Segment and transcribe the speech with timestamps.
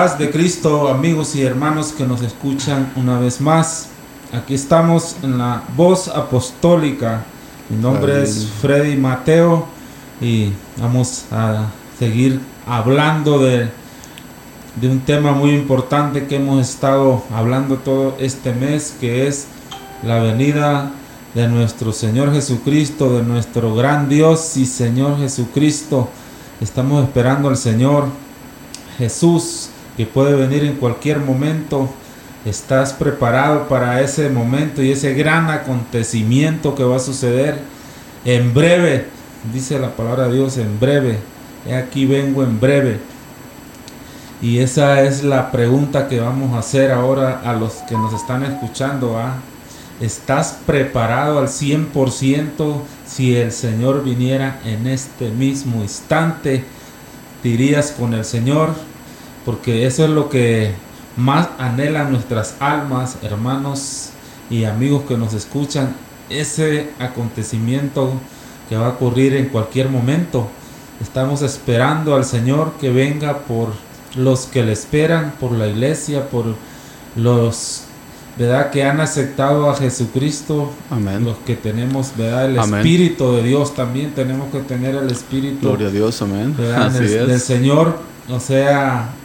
[0.00, 3.88] paz de Cristo, amigos y hermanos que nos escuchan una vez más.
[4.32, 7.22] Aquí estamos en la voz apostólica.
[7.68, 9.66] Mi nombre es Freddy Mateo
[10.18, 11.66] y vamos a
[11.98, 13.68] seguir hablando de,
[14.80, 19.48] de un tema muy importante que hemos estado hablando todo este mes, que es
[20.02, 20.92] la venida
[21.34, 26.08] de nuestro Señor Jesucristo, de nuestro gran Dios y Señor Jesucristo.
[26.62, 28.06] Estamos esperando al Señor
[28.96, 29.69] Jesús
[30.00, 31.86] que puede venir en cualquier momento.
[32.46, 37.58] Estás preparado para ese momento y ese gran acontecimiento que va a suceder
[38.24, 39.08] en breve.
[39.52, 41.18] Dice la palabra de Dios en breve.
[41.68, 42.98] He aquí vengo en breve.
[44.40, 48.42] Y esa es la pregunta que vamos a hacer ahora a los que nos están
[48.42, 49.18] escuchando.
[49.18, 49.34] ¿ah?
[50.00, 56.64] ¿Estás preparado al 100% si el Señor viniera en este mismo instante?
[57.42, 58.70] ¿Te irías con el Señor?
[59.50, 60.70] Porque eso es lo que
[61.16, 64.10] más anhelan nuestras almas, hermanos
[64.48, 65.96] y amigos que nos escuchan,
[66.28, 68.12] ese acontecimiento
[68.68, 70.46] que va a ocurrir en cualquier momento.
[71.02, 73.70] Estamos esperando al Señor que venga por
[74.14, 76.54] los que le esperan, por la iglesia, por
[77.16, 77.82] los
[78.38, 78.70] ¿verdad?
[78.70, 81.24] que han aceptado a Jesucristo, amén.
[81.24, 82.50] los que tenemos ¿verdad?
[82.50, 86.54] el Espíritu de Dios también, tenemos que tener el Espíritu Gloria a Dios, amén.
[86.56, 89.16] del Señor, o sea,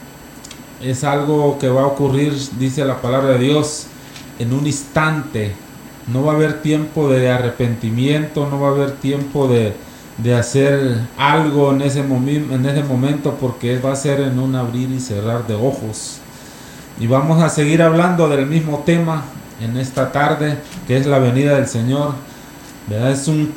[0.82, 3.86] es algo que va a ocurrir, dice la palabra de Dios,
[4.38, 5.54] en un instante.
[6.06, 9.74] No va a haber tiempo de arrepentimiento, no va a haber tiempo de,
[10.34, 15.00] hacer algo en ese, en ese momento porque va a ser en un abrir y
[15.00, 16.18] cerrar de ojos.
[16.98, 19.24] Y vamos a seguir hablando del mismo tema
[19.60, 22.12] en esta tarde, que es la venida del Señor.
[22.90, 23.52] Es un,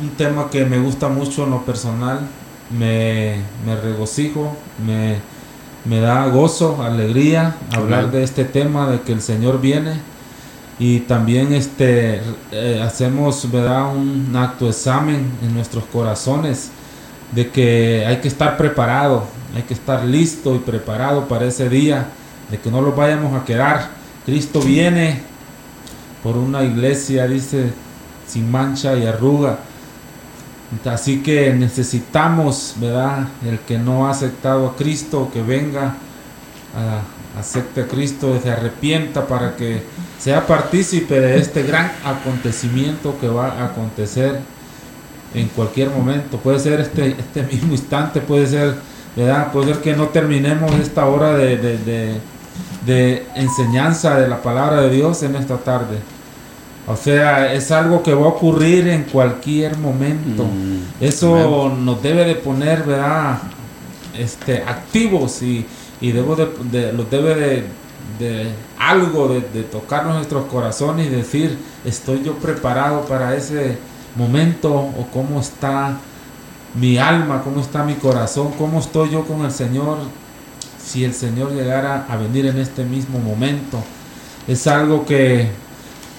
[0.00, 2.20] un, tema que me gusta mucho en lo personal,
[2.70, 5.16] me, me regocijo, me,
[5.84, 9.94] me da gozo, alegría hablar de este tema, de que el Señor viene.
[10.78, 13.94] Y también este, eh, hacemos ¿verdad?
[13.94, 16.70] un acto examen en nuestros corazones
[17.32, 22.06] de que hay que estar preparado, hay que estar listo y preparado para ese día,
[22.50, 23.90] de que no lo vayamos a quedar.
[24.24, 25.20] Cristo viene
[26.22, 27.72] por una iglesia, dice,
[28.26, 29.58] sin mancha y arruga.
[30.84, 33.26] Así que necesitamos, ¿verdad?
[33.44, 35.96] El que no ha aceptado a Cristo, que venga,
[36.76, 39.82] a, acepte a Cristo, se arrepienta para que
[40.18, 44.38] sea partícipe de este gran acontecimiento que va a acontecer
[45.34, 46.36] en cualquier momento.
[46.38, 48.76] Puede ser este, este mismo instante, puede ser,
[49.16, 49.50] ¿verdad?
[49.52, 52.20] Puede ser que no terminemos esta hora de, de,
[52.86, 55.98] de enseñanza de la palabra de Dios en esta tarde
[56.90, 60.44] o sea, es algo que va a ocurrir en cualquier momento.
[60.44, 63.38] Mm, Eso nos debe de poner, ¿verdad?
[64.18, 65.64] Este, activos y,
[66.00, 67.64] y debo de, los debe
[68.18, 73.78] de, algo, de, de tocar nuestros corazones y decir, estoy yo preparado para ese
[74.16, 75.98] momento o cómo está
[76.74, 79.98] mi alma, cómo está mi corazón, cómo estoy yo con el Señor
[80.84, 83.78] si el Señor llegara a venir en este mismo momento.
[84.48, 85.50] Es algo que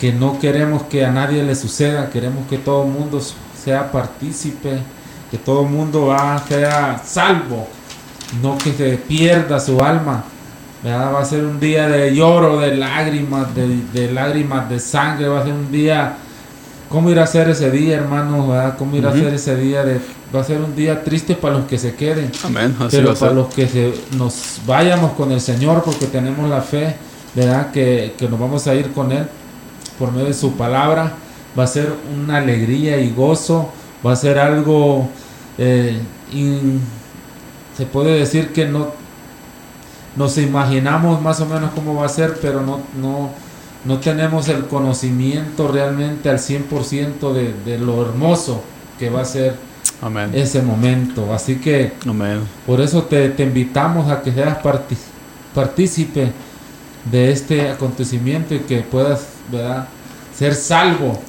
[0.01, 3.21] que no queremos que a nadie le suceda, queremos que todo el mundo
[3.63, 4.79] sea partícipe,
[5.29, 7.67] que todo el mundo va, sea salvo,
[8.41, 10.23] no que se pierda su alma.
[10.83, 15.43] Va a ser un día de lloro, de lágrimas, de, lágrimas, de sangre, va a
[15.43, 16.17] ser un día...
[16.89, 18.51] ¿Cómo ir a ser ese día, hermano?
[18.79, 19.83] ¿Cómo ir a ser ese día?
[19.83, 20.01] De,
[20.35, 22.31] va a ser un día triste para los que se queden.
[22.43, 22.75] Amén.
[22.89, 26.95] pero para los que se, nos vayamos con el Señor, porque tenemos la fe,
[27.35, 27.69] ¿verdad?
[27.71, 29.27] Que, que nos vamos a ir con Él
[29.97, 31.13] por medio de su palabra.
[31.57, 31.93] Va a ser
[32.23, 33.69] una alegría y gozo.
[34.05, 35.07] Va a ser algo,
[35.57, 35.99] eh,
[37.77, 38.87] se puede decir que no
[40.15, 43.29] nos imaginamos más o menos cómo va a ser, pero no, no,
[43.85, 48.63] no tenemos el conocimiento realmente al 100% de, de lo hermoso
[48.99, 49.55] que va a ser
[50.33, 51.33] ese momento.
[51.33, 51.93] Así que
[52.65, 54.57] por eso te, te, invitamos a que seas
[55.53, 56.31] partícipe
[57.09, 59.87] de este acontecimiento y que puedas ¿verdad?
[60.35, 61.19] ser salvo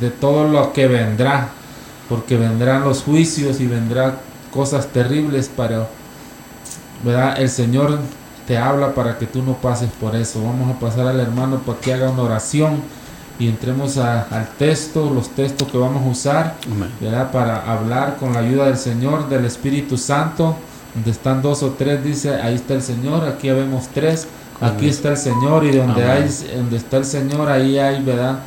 [0.00, 1.48] de todo lo que vendrá,
[2.08, 4.14] porque vendrán los juicios y vendrán
[4.52, 5.88] cosas terribles para,
[7.04, 7.40] ¿verdad?
[7.40, 7.98] El Señor
[8.46, 10.42] te habla para que tú no pases por eso.
[10.44, 12.82] Vamos a pasar al hermano para que haga una oración
[13.38, 16.56] y entremos al texto, los textos que vamos a usar,
[17.00, 17.32] ¿verdad?
[17.32, 20.56] Para hablar con la ayuda del Señor, del Espíritu Santo.
[20.94, 24.26] Donde están dos o tres, dice, ahí está el Señor, aquí vemos tres.
[24.60, 28.40] Aquí está el Señor y donde, hay, donde está el Señor, ahí hay, ¿verdad?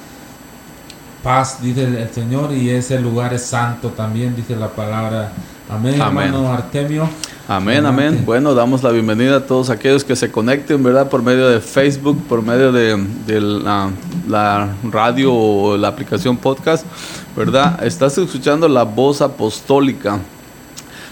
[1.23, 5.31] Paz, dice el, Señor, y ese lugar es santo también, dice la palabra.
[5.69, 7.09] Amén, hermano Artemio.
[7.47, 8.23] Amén, amén.
[8.25, 11.09] Bueno, damos la bienvenida a todos aquellos que se conecten, ¿verdad?
[11.09, 12.97] Por medio de Facebook, por medio de,
[13.41, 13.89] la,
[14.27, 16.85] la, radio o la aplicación podcast,
[17.35, 17.83] ¿verdad?
[17.83, 20.19] Estás escuchando la voz apostólica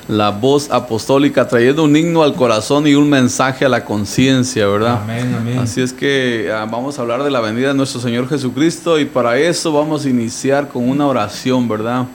[0.08, 5.02] la voz apostólica, trayendo un himno al corazón y un mensaje a la conciencia, ¿verdad?
[5.04, 5.60] Amén, amén.
[5.60, 9.06] Así es que ah, vamos a hablar de la venida de nuestro Señor Jesucristo y
[9.06, 12.06] para eso vamos a iniciar con una oración, ¿verdad?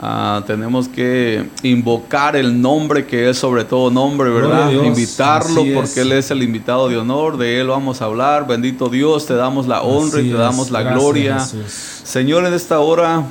[0.00, 4.70] Ah, tenemos que invocar el nombre que es sobre todo nombre, ¿verdad?
[4.70, 8.46] Invitarlo porque Él es el invitado de honor, de Él vamos a hablar.
[8.46, 11.38] Bendito Dios, te damos la honra y te damos la gloria.
[11.38, 13.24] Señor, en esta hora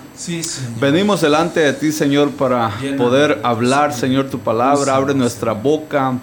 [0.80, 4.96] venimos delante de ti, Señor, para poder hablar, Señor, tu palabra.
[4.96, 6.18] Abre nuestra boca.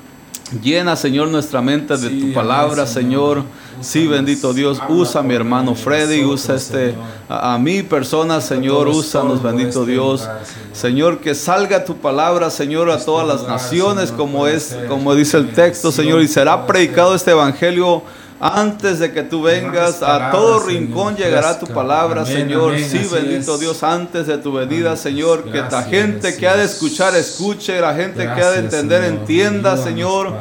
[0.62, 3.44] Llena, Señor, nuestra mente de tu palabra, Señor.
[3.80, 4.80] Sí, bendito Dios.
[4.88, 6.94] Usa a mi hermano Freddy, usa este,
[7.28, 8.88] a, mi persona, Señor.
[8.88, 10.28] Úsanos, bendito Dios.
[10.72, 15.52] Señor, que salga tu palabra, Señor, a todas las naciones, como es, como dice el
[15.52, 16.20] texto, Señor.
[16.20, 18.02] Y será predicado este evangelio
[18.40, 22.78] antes de que tú vengas, a todo rincón llegará tu palabra, Señor.
[22.78, 25.44] Sí, bendito Dios, antes de tu venida, Señor.
[25.44, 27.80] Que la gente que ha de escuchar, escuche.
[27.80, 30.32] La gente que ha de entender, entienda, Señor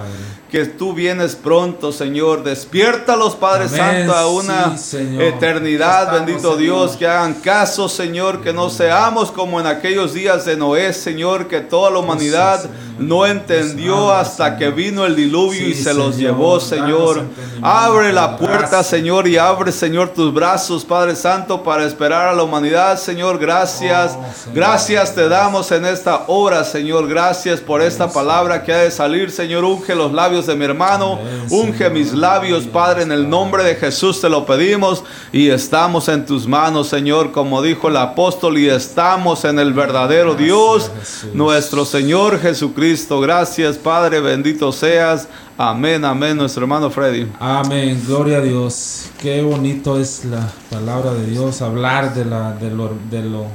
[0.50, 2.44] que tú vienes pronto, Señor.
[2.44, 4.76] Despierta los Padre Santo a una
[5.20, 6.98] eternidad, bendito Dios.
[6.98, 11.62] Que hagan caso, Señor, que no seamos como en aquellos días de Noé, Señor, que
[11.62, 12.68] toda la humanidad
[13.00, 17.24] no entendió hasta que vino el diluvio y se los llevó, Señor.
[17.62, 22.44] Abre la puerta, Señor, y abre, Señor, tus brazos, Padre Santo, para esperar a la
[22.44, 23.40] humanidad, Señor.
[23.40, 27.08] Gracias, oh, gracias te damos en esta hora, Señor.
[27.08, 29.64] Gracias por esta palabra que ha de salir, Señor.
[29.64, 31.20] Unge los labios de mi hermano.
[31.50, 36.26] Unge mis labios, Padre, en el nombre de Jesús te lo pedimos y estamos en
[36.26, 40.92] tus manos, Señor, como dijo el apóstol, y estamos en el verdadero Dios,
[41.34, 42.89] nuestro Señor Jesucristo.
[42.90, 45.28] Gracias, Padre, bendito seas.
[45.60, 47.28] Amén, amén, nuestro hermano Freddy.
[47.40, 49.12] Amén, gloria a Dios.
[49.20, 53.46] Qué bonito es la palabra de Dios, hablar de, la, de, lo, de, lo,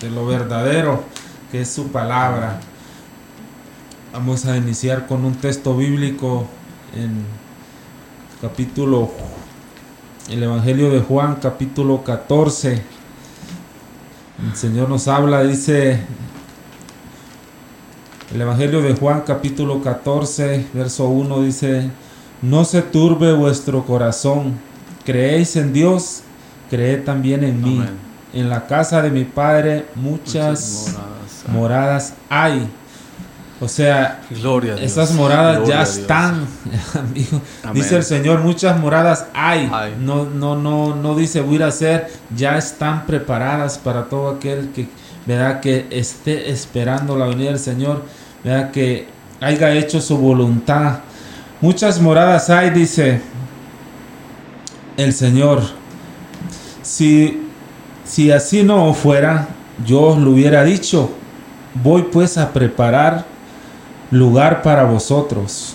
[0.00, 1.04] de lo verdadero,
[1.52, 2.58] que es su palabra.
[4.14, 6.46] Vamos a iniciar con un texto bíblico
[6.96, 7.26] en
[8.40, 9.10] capítulo,
[10.30, 12.82] el Evangelio de Juan, capítulo 14.
[14.48, 16.00] El Señor nos habla, dice
[18.32, 21.90] el Evangelio de Juan, capítulo 14, verso 1, dice,
[22.42, 24.58] no se turbe vuestro corazón,
[25.04, 26.22] creéis en Dios,
[26.70, 27.84] creed también en mí.
[28.32, 30.94] En la casa de mi Padre muchas,
[31.48, 32.68] moradas hay
[33.62, 34.22] o sea,
[34.80, 36.46] esas moradas ya están,
[37.74, 39.70] Dice el Señor, muchas moradas hay.
[40.00, 44.88] No, no, no, no dice voy a hacer, ya están preparadas para todo aquel que,
[45.30, 45.60] ¿verdad?
[45.60, 48.02] que esté esperando la venida del Señor,
[48.42, 48.72] ¿verdad?
[48.72, 49.06] que
[49.40, 51.00] haya hecho su voluntad.
[51.60, 53.20] Muchas moradas hay, dice
[54.96, 55.62] el Señor.
[56.82, 57.46] Si,
[58.04, 59.46] si así no fuera,
[59.86, 61.12] yo os lo hubiera dicho.
[61.74, 63.24] Voy pues a preparar
[64.10, 65.74] lugar para vosotros.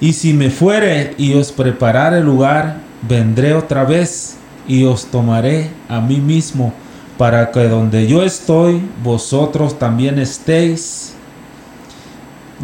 [0.00, 4.36] Y si me fuere y os preparare lugar, vendré otra vez
[4.68, 6.72] y os tomaré a mí mismo,
[7.18, 11.14] para que donde yo estoy, vosotros también estéis,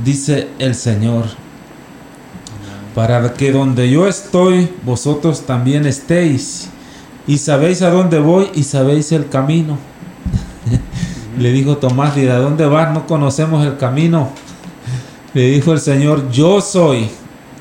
[0.05, 1.27] dice el Señor.
[2.95, 6.69] Para que donde yo estoy, vosotros también estéis.
[7.27, 9.79] Y sabéis a dónde voy y sabéis el camino.
[11.39, 12.93] Le dijo Tomás, ¿y dónde vas?
[12.93, 14.31] No conocemos el camino.
[15.33, 17.09] Le dijo el Señor, yo soy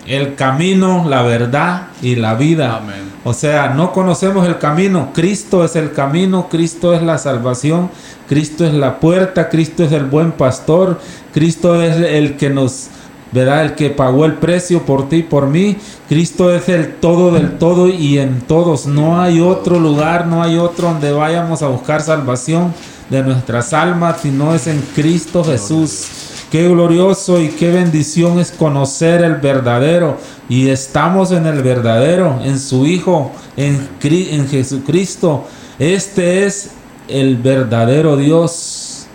[0.09, 2.81] el camino, la verdad y la vida.
[3.23, 5.11] O sea, no conocemos el camino.
[5.13, 7.91] Cristo es el camino, Cristo es la salvación,
[8.27, 10.99] Cristo es la puerta, Cristo es el buen pastor,
[11.31, 12.87] Cristo es el que nos,
[13.31, 13.65] ¿verdad?
[13.65, 15.77] El que pagó el precio por ti y por mí.
[16.07, 18.87] Cristo es el todo del todo y en todos.
[18.87, 22.73] No hay otro lugar, no hay otro donde vayamos a buscar salvación
[23.11, 26.28] de nuestras almas, si no es en Cristo Jesús.
[26.51, 30.17] Qué glorioso y qué bendición es conocer el verdadero.
[30.47, 35.45] Y estamos en el verdadero, en su Hijo, en, en Jesucristo.
[35.77, 36.71] Este es
[37.07, 39.05] el verdadero Dios.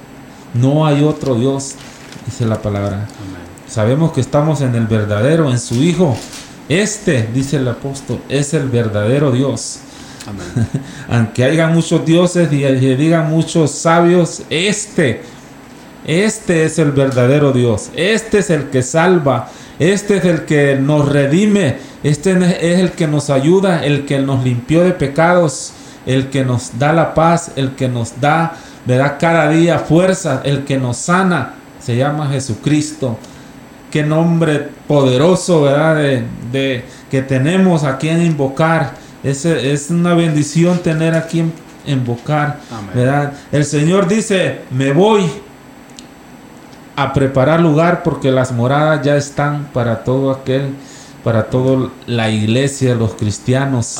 [0.54, 1.74] No hay otro Dios,
[2.24, 3.08] dice la palabra.
[3.66, 6.16] Sabemos que estamos en el verdadero, en su Hijo.
[6.68, 9.80] Este, dice el apóstol, es el verdadero Dios.
[11.10, 12.64] Aunque haya muchos dioses y
[12.94, 15.33] digan muchos sabios, este
[16.04, 17.90] este es el verdadero Dios.
[17.96, 19.48] Este es el que salva.
[19.78, 21.76] Este es el que nos redime.
[22.02, 25.72] Este es el que nos ayuda, el que nos limpió de pecados,
[26.04, 30.64] el que nos da la paz, el que nos da, da cada día fuerza, el
[30.64, 31.54] que nos sana.
[31.80, 33.18] Se llama Jesucristo.
[33.90, 35.96] qué nombre poderoso, ¿verdad?
[36.52, 38.92] De, que tenemos aquí en invocar.
[39.22, 41.52] Es, es una bendición tener aquí en
[41.86, 42.58] invocar,
[42.94, 43.32] ¿verdad?
[43.52, 45.30] El Señor dice, me voy
[46.96, 50.74] a preparar lugar porque las moradas ya están para todo aquel,
[51.24, 53.98] para toda la iglesia, los cristianos.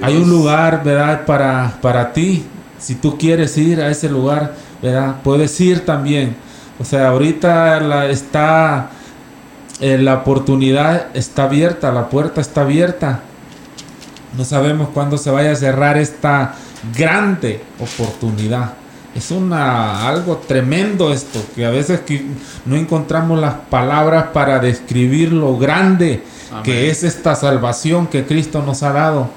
[0.00, 1.24] Hay un lugar, ¿verdad?
[1.26, 2.44] Para, para ti.
[2.78, 5.16] Si tú quieres ir a ese lugar, ¿verdad?
[5.22, 6.36] Puedes ir también.
[6.80, 8.90] O sea, ahorita la, está,
[9.80, 13.20] eh, la oportunidad está abierta, la puerta está abierta.
[14.36, 16.54] No sabemos cuándo se vaya a cerrar esta
[16.96, 18.72] grande oportunidad.
[19.14, 22.24] Es una algo tremendo esto, que a veces que
[22.64, 26.22] no encontramos las palabras para describir lo grande
[26.62, 29.28] que es esta salvación que Cristo nos ha dado.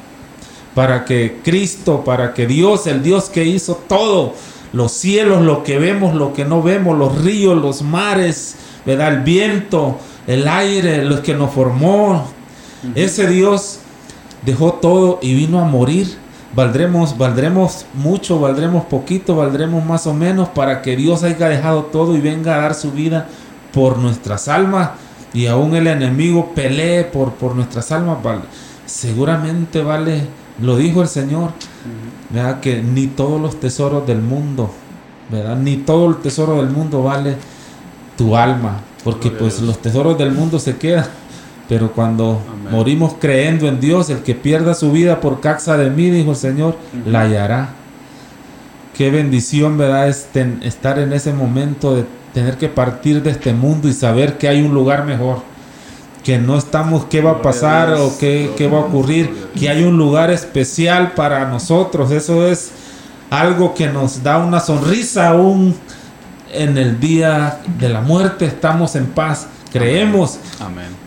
[0.73, 4.33] Para que Cristo, para que Dios, el Dios que hizo todo,
[4.73, 8.55] los cielos, lo que vemos, lo que no vemos, los ríos, los mares,
[8.85, 9.13] ¿verdad?
[9.13, 12.27] el viento, el aire, lo que nos formó.
[12.93, 13.79] Ese Dios
[14.45, 16.17] dejó todo y vino a morir.
[16.55, 22.15] Valdremos, valdremos mucho, valdremos poquito, valdremos más o menos para que Dios haya dejado todo
[22.15, 23.27] y venga a dar su vida
[23.73, 24.91] por nuestras almas
[25.33, 28.19] y aún el enemigo pelee por, por nuestras almas.
[28.85, 30.27] Seguramente vale,
[30.61, 31.51] lo dijo el Señor,
[32.29, 32.61] ¿verdad?
[32.61, 34.71] Que ni todos los tesoros del mundo,
[35.29, 35.57] ¿verdad?
[35.57, 37.35] Ni todo el tesoro del mundo vale
[38.17, 41.05] tu alma, porque pues los tesoros del mundo se quedan.
[41.67, 42.41] Pero cuando
[42.71, 46.37] morimos creyendo en Dios, el que pierda su vida por causa de mí, dijo el
[46.37, 47.69] Señor, la hallará.
[48.95, 50.07] Qué bendición, ¿verdad?
[50.07, 50.29] Es
[50.61, 54.61] estar en ese momento de tener que partir de este mundo y saber que hay
[54.61, 55.39] un lugar mejor.
[56.23, 59.49] Que no estamos qué va a pasar o qué, qué va a ocurrir.
[59.57, 62.11] Que hay un lugar especial para nosotros.
[62.11, 62.71] Eso es
[63.29, 65.75] algo que nos da una sonrisa aún
[66.53, 68.45] en el día de la muerte.
[68.45, 70.39] Estamos en paz creemos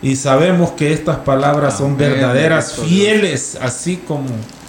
[0.03, 4.27] y sabemos que estas palabras son verdaderas, fieles, así como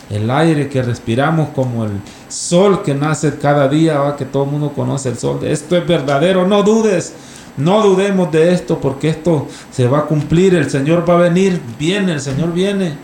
[0.08, 1.92] el aire que respiramos, como el
[2.28, 5.40] sol que nace cada día, que todo el mundo conoce el sol.
[5.42, 7.12] Esto es verdadero, no dudes.
[7.58, 10.54] No dudemos de esto porque esto se va a cumplir.
[10.54, 11.60] El Señor va a venir.
[11.78, 12.94] Viene, el Señor viene.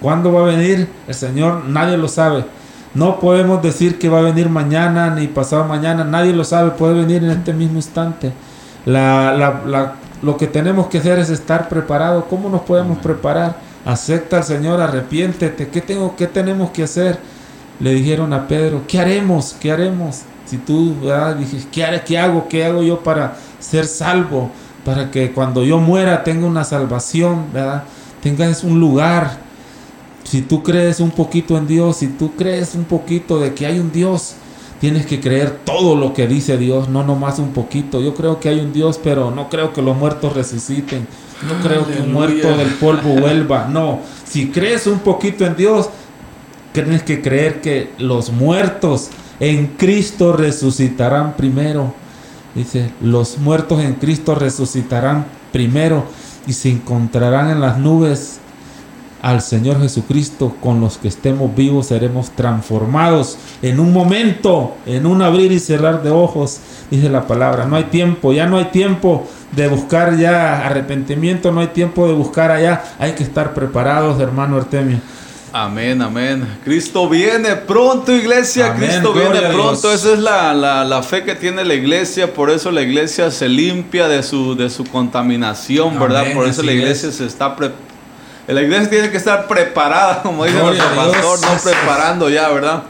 [0.00, 0.88] ¿Cuándo va a venir?
[1.08, 2.44] El Señor nadie lo sabe.
[2.94, 6.04] No podemos decir que va a venir mañana ni pasado mañana.
[6.04, 6.70] Nadie lo sabe.
[6.72, 8.32] Puede venir en este mismo instante.
[8.86, 9.32] La,
[9.66, 12.24] la, lo que tenemos que hacer es estar preparados.
[12.30, 13.56] ¿Cómo nos podemos preparar?
[13.84, 15.68] Acepta al Señor, arrepiéntete.
[15.68, 17.18] ¿Qué, tengo, ¿Qué tenemos que hacer?
[17.78, 19.54] Le dijeron a Pedro, ¿qué haremos?
[19.60, 20.22] ¿Qué haremos?
[20.46, 20.96] Si tú
[21.38, 22.48] dices, ¿qué, ¿qué hago?
[22.48, 24.50] ¿Qué hago yo para ser salvo?
[24.84, 27.82] Para que cuando yo muera tenga una salvación, ¿verdad?
[28.22, 29.38] Tengas un lugar.
[30.24, 33.78] Si tú crees un poquito en Dios, si tú crees un poquito de que hay
[33.78, 34.36] un Dios,
[34.80, 38.00] Tienes que creer todo lo que dice Dios, no nomás un poquito.
[38.00, 41.06] Yo creo que hay un Dios, pero no creo que los muertos resuciten.
[41.46, 43.68] No creo que un muerto del polvo vuelva.
[43.68, 45.88] No, si crees un poquito en Dios,
[46.72, 51.94] tienes que creer que los muertos en Cristo resucitarán primero.
[52.54, 56.04] Dice, los muertos en Cristo resucitarán primero
[56.46, 58.40] y se encontrarán en las nubes
[59.26, 65.20] al Señor Jesucristo, con los que estemos vivos seremos transformados en un momento, en un
[65.20, 66.60] abrir y cerrar de ojos,
[66.92, 67.66] dice la palabra.
[67.66, 72.14] No hay tiempo, ya no hay tiempo de buscar ya arrepentimiento, no hay tiempo de
[72.14, 75.00] buscar allá, hay que estar preparados, hermano Artemio.
[75.52, 76.46] Amén, amén.
[76.64, 78.74] Cristo viene pronto, iglesia.
[78.76, 79.92] Cristo viene pronto.
[79.92, 80.54] Esa es la,
[80.84, 82.32] la, fe que tiene la iglesia.
[82.32, 86.26] Por eso la iglesia se limpia de su, de su contaminación, ¿verdad?
[86.32, 87.85] Por eso la iglesia se está preparando
[88.54, 92.82] la iglesia tiene que estar preparada, como dice nuestro pastor, no preparando ya, ¿verdad?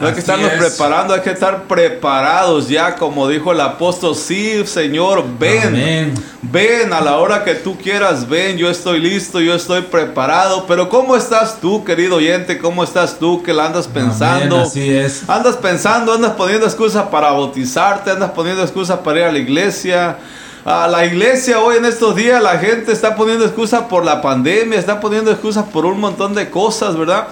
[0.00, 4.16] No hay que estarnos preparando, hay que estar preparados ya, como dijo el apóstol.
[4.16, 6.12] Sí, Señor, ven.
[6.42, 8.58] Ven a la hora que tú quieras, ven.
[8.58, 10.66] Yo estoy listo, yo estoy preparado.
[10.66, 12.58] Pero ¿cómo estás tú, querido oyente?
[12.58, 14.62] ¿Cómo estás tú que la andas pensando?
[14.62, 15.28] así es.
[15.28, 20.18] Andas pensando, andas poniendo excusas para bautizarte, andas poniendo excusas para ir a la iglesia
[20.64, 24.78] a la iglesia hoy en estos días la gente está poniendo excusas por la pandemia,
[24.78, 27.28] está poniendo excusas por un montón de cosas, ¿verdad?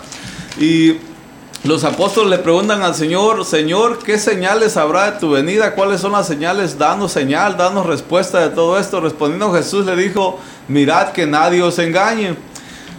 [0.59, 0.97] Y
[1.65, 5.75] los apóstoles le preguntan al Señor, Señor, ¿qué señales habrá de tu venida?
[5.75, 6.77] ¿Cuáles son las señales?
[6.77, 9.01] Danos señal, danos respuesta de todo esto.
[9.01, 12.37] Respondiendo Jesús le dijo, mirad que nadie os engañe.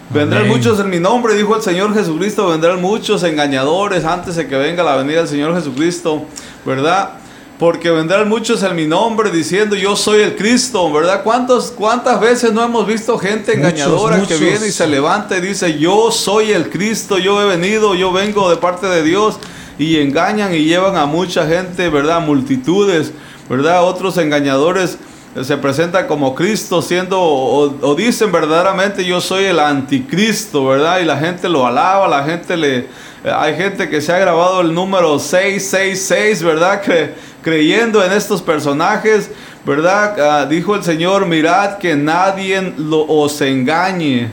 [0.09, 4.55] Vendrán muchos en mi nombre, dijo el Señor Jesucristo, vendrán muchos engañadores antes de que
[4.55, 6.23] venga la venida del Señor Jesucristo,
[6.65, 7.22] ¿verdad?
[7.63, 11.23] Porque vendrán muchos en mi nombre diciendo yo soy el Cristo, ¿verdad?
[11.23, 15.79] ¿Cuántos, ¿Cuántas veces no hemos visto gente engañadora que viene y se levanta y dice
[15.79, 19.39] yo soy el Cristo, yo he venido, yo vengo de parte de Dios
[19.79, 22.19] y engañan y llevan a mucha gente, ¿verdad?
[22.19, 23.13] Multitudes,
[23.47, 23.85] ¿verdad?
[23.85, 24.97] Otros engañadores
[25.41, 30.99] se presenta como Cristo siendo o, dicen verdaderamente yo soy el anticristo, ¿verdad?
[30.99, 32.87] Y la gente lo alaba, la gente le...
[33.23, 36.81] Hay gente que se ha grabado el número 666, ¿verdad?
[37.43, 39.29] creyendo en estos personajes,
[39.65, 40.19] ¿verdad?
[40.19, 44.31] Ah, dijo el Señor, mirad que nadie lo, os engañe.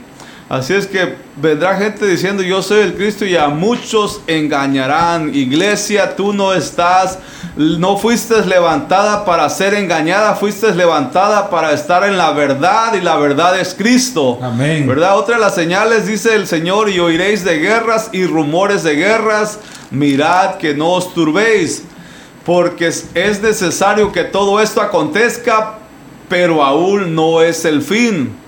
[0.51, 5.33] Así es que vendrá gente diciendo yo soy el Cristo y a muchos engañarán.
[5.33, 7.21] Iglesia, tú no estás,
[7.57, 13.17] no fuiste levantada para ser engañada, fuiste levantada para estar en la verdad y la
[13.17, 14.41] verdad es Cristo.
[14.43, 14.89] Amén.
[14.89, 15.19] ¿Verdad?
[15.19, 19.61] Otra de las señales dice el Señor y oiréis de guerras y rumores de guerras.
[19.93, 21.85] Mirad que no os turbéis,
[22.45, 25.79] porque es necesario que todo esto acontezca,
[26.29, 28.41] pero aún no es el fin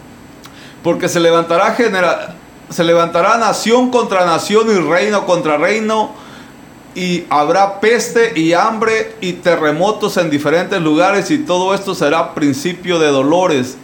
[0.82, 1.76] porque se levantará,
[2.68, 6.11] se levantará nación contra nación y reino contra reino,
[6.94, 12.99] y habrá peste y hambre y terremotos en diferentes lugares, y todo esto será principio
[12.99, 13.76] de dolores.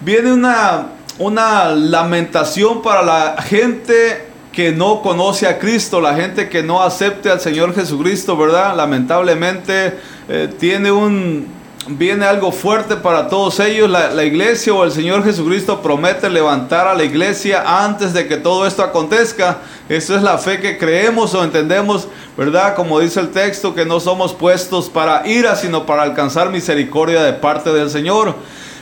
[0.00, 6.62] Viene una, una lamentación para la gente que no conoce a Cristo, la gente que
[6.62, 8.76] no acepte al Señor Jesucristo, ¿verdad?
[8.76, 11.46] Lamentablemente eh, tiene un,
[11.88, 13.88] viene algo fuerte para todos ellos.
[13.88, 18.66] La, iglesia o el Señor Jesucristo promete levantar a la iglesia antes de que todo
[18.66, 19.58] esto acontezca.
[19.88, 22.74] Eso es la fe que creemos o entendemos, ¿verdad?
[22.76, 27.32] Como dice el texto, que no somos puestos para ira, sino para alcanzar misericordia de
[27.32, 28.34] parte del Señor.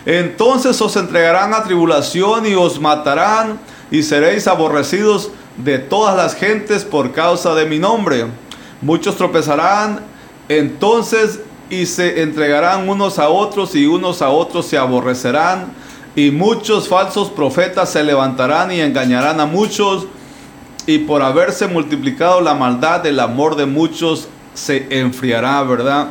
[0.05, 3.59] Entonces os entregarán a tribulación y os matarán
[3.91, 8.27] y seréis aborrecidos de todas las gentes por causa de mi nombre.
[8.81, 10.01] Muchos tropezarán,
[10.49, 15.73] entonces y se entregarán unos a otros y unos a otros se aborrecerán
[16.17, 20.07] y muchos falsos profetas se levantarán y engañarán a muchos
[20.87, 26.09] y por haberse multiplicado la maldad el amor de muchos se enfriará, ¿verdad?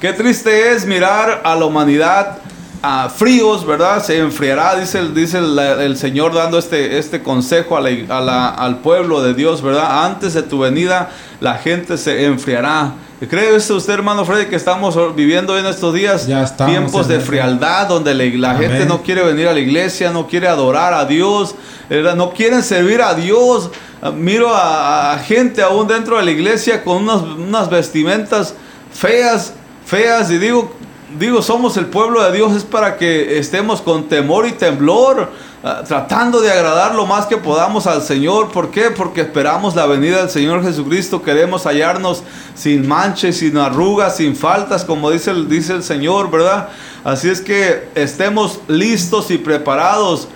[0.00, 2.38] Qué triste es mirar a la humanidad
[2.82, 4.02] a fríos, ¿verdad?
[4.02, 9.62] Se enfriará, dice, el, dice el, Señor dando este, este consejo al pueblo de Dios,
[9.62, 10.04] ¿verdad?
[10.04, 11.10] Antes de tu venida
[11.40, 12.94] la gente se enfriará.
[13.28, 18.54] ¿Cree usted, hermano Freddy, que estamos viviendo en estos días tiempos de frialdad, donde la,
[18.54, 21.56] gente no quiere venir a la iglesia, no quiere adorar a Dios,
[21.90, 23.70] no quieren servir a Dios?
[24.00, 28.54] Ah, miro a, gente aún dentro de la iglesia con unas, unas vestimentas
[28.92, 29.52] feas,
[29.84, 30.72] feas, y digo,
[31.18, 35.30] digo, somos el pueblo de Dios, es para que estemos con temor y temblor
[35.64, 38.52] Ah, tratando de agradar lo más que podamos al Señor.
[38.52, 38.92] ¿Por qué?
[38.92, 41.20] Porque esperamos la venida del Señor Jesucristo.
[41.20, 42.22] Queremos hallarnos
[42.54, 46.68] sin manches, sin arrugas, sin faltas, como dice el, dice el Señor, ¿verdad?
[47.02, 50.28] Así es que estemos listos y preparados.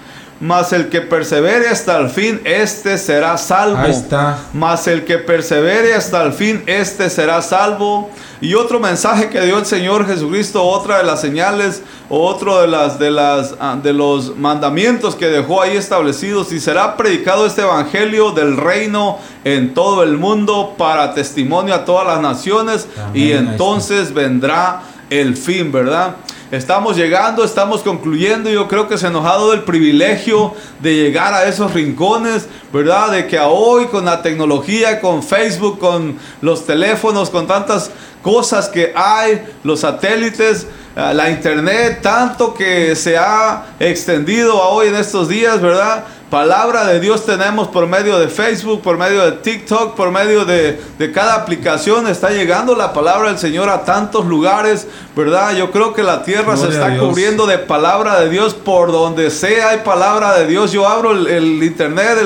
[0.42, 3.78] Mas el que persevere hasta el fin, este será salvo.
[3.78, 4.40] Ahí está.
[4.52, 8.11] Mas el que persevere hasta el fin, este será salvo.
[8.40, 12.98] Y otro mensaje que dio el Señor Jesucristo, otra de las señales, otro de las
[12.98, 18.33] de las ah, de los mandamientos que dejó ahí establecidos y será predicado este evangelio
[18.33, 24.83] del reino en todo el mundo para testimonio a todas las naciones y entonces vendrá
[25.09, 26.16] el fin, ¿verdad?
[26.53, 28.51] Estamos llegando, estamos concluyendo.
[28.51, 33.11] Yo creo que se nos ha dado el privilegio de llegar a esos rincones, ¿verdad?
[33.11, 38.93] De que hoy con la tecnología, con Facebook, con los teléfonos, con tantas cosas que
[38.95, 45.59] hay, los satélites, eh, la internet, tanto que se ha extendido hoy en estos días,
[45.59, 46.05] ¿verdad?
[46.33, 50.81] Palabra de Dios tenemos por medio de Facebook, por medio de TikTok, por medio de,
[51.12, 52.07] cada aplicación.
[52.07, 55.55] Está llegando la palabra del Señor a tantos lugares, ¿verdad?
[55.55, 59.68] Yo creo que la tierra se está cubriendo de palabra de Dios por donde sea
[59.68, 60.73] hay palabra de Dios.
[60.73, 62.16] Yo abro el, internet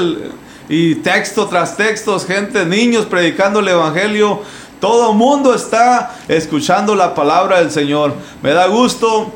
[0.68, 4.40] y texto tras texto, gente, niños predicando el Evangelio.
[4.80, 8.14] Todo mundo está escuchando la palabra del Señor.
[8.40, 9.32] Me da gusto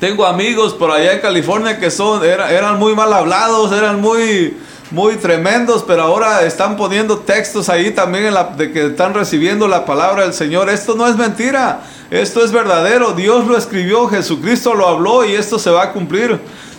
[0.00, 4.56] tengo amigos por allá en California que son, eran muy mal hablados, eran muy,
[4.90, 9.66] muy tremendos, pero ahora están poniendo textos ahí también en la, de que están recibiendo
[9.66, 10.70] la palabra del Señor.
[10.70, 11.80] Esto no es mentira,
[12.10, 13.12] esto es verdadero.
[13.12, 16.38] Dios lo escribió, Jesucristo lo habló y esto se va a cumplir.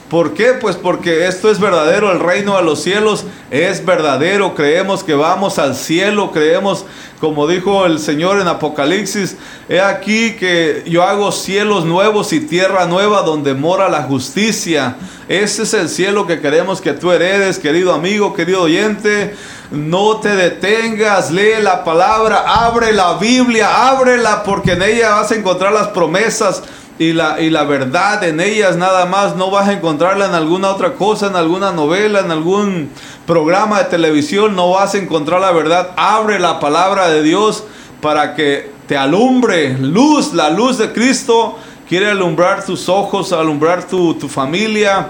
[0.09, 0.53] ¿Por qué?
[0.53, 5.59] Pues porque esto es verdadero, el reino de los cielos es verdadero, creemos que vamos
[5.59, 6.83] al cielo, creemos,
[7.19, 9.37] como dijo el Señor en Apocalipsis,
[9.69, 14.95] he aquí que yo hago cielos nuevos y tierra nueva donde mora la justicia.
[15.27, 19.35] Ese es el cielo que queremos que tú heredes, querido amigo, querido oyente.
[19.69, 25.35] No te detengas, lee la palabra, abre la Biblia, ábrela porque en ella vas a
[25.35, 26.63] encontrar las promesas
[26.99, 30.69] y la, y la verdad en ellas nada más, no vas a encontrarla en alguna
[30.69, 32.89] otra cosa, en alguna novela, en algún
[33.25, 35.91] programa de televisión, no vas a encontrar la verdad.
[35.95, 37.63] Abre la palabra de Dios
[38.01, 41.57] para que te alumbre luz, la luz de Cristo
[41.87, 45.09] quiere alumbrar tus ojos, alumbrar tu, tu familia.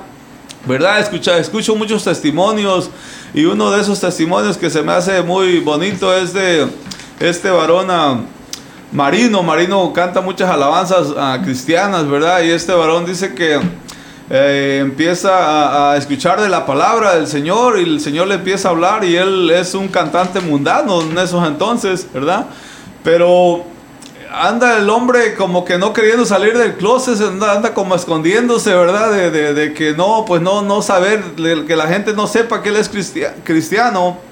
[0.65, 0.99] ¿Verdad?
[0.99, 2.89] Escucha, escucho muchos testimonios
[3.33, 6.67] y uno de esos testimonios que se me hace muy bonito es de
[7.19, 8.19] este varón ah,
[8.91, 9.43] Marino.
[9.43, 12.41] Marino canta muchas alabanzas ah, cristianas, ¿verdad?
[12.41, 13.59] Y este varón dice que
[14.29, 18.71] eh, empieza a, escuchar de la palabra del Señor y el Señor le empieza a
[18.71, 22.45] hablar y él es un cantante mundano en esos entonces, ¿verdad?
[23.03, 23.63] Pero
[24.31, 29.11] anda el hombre como que no queriendo salir del closet, anda, como escondiéndose, ¿verdad?
[29.31, 31.23] De, que no, pues no, no saber,
[31.65, 32.89] que la gente no sepa que él es
[33.43, 34.28] cristiano.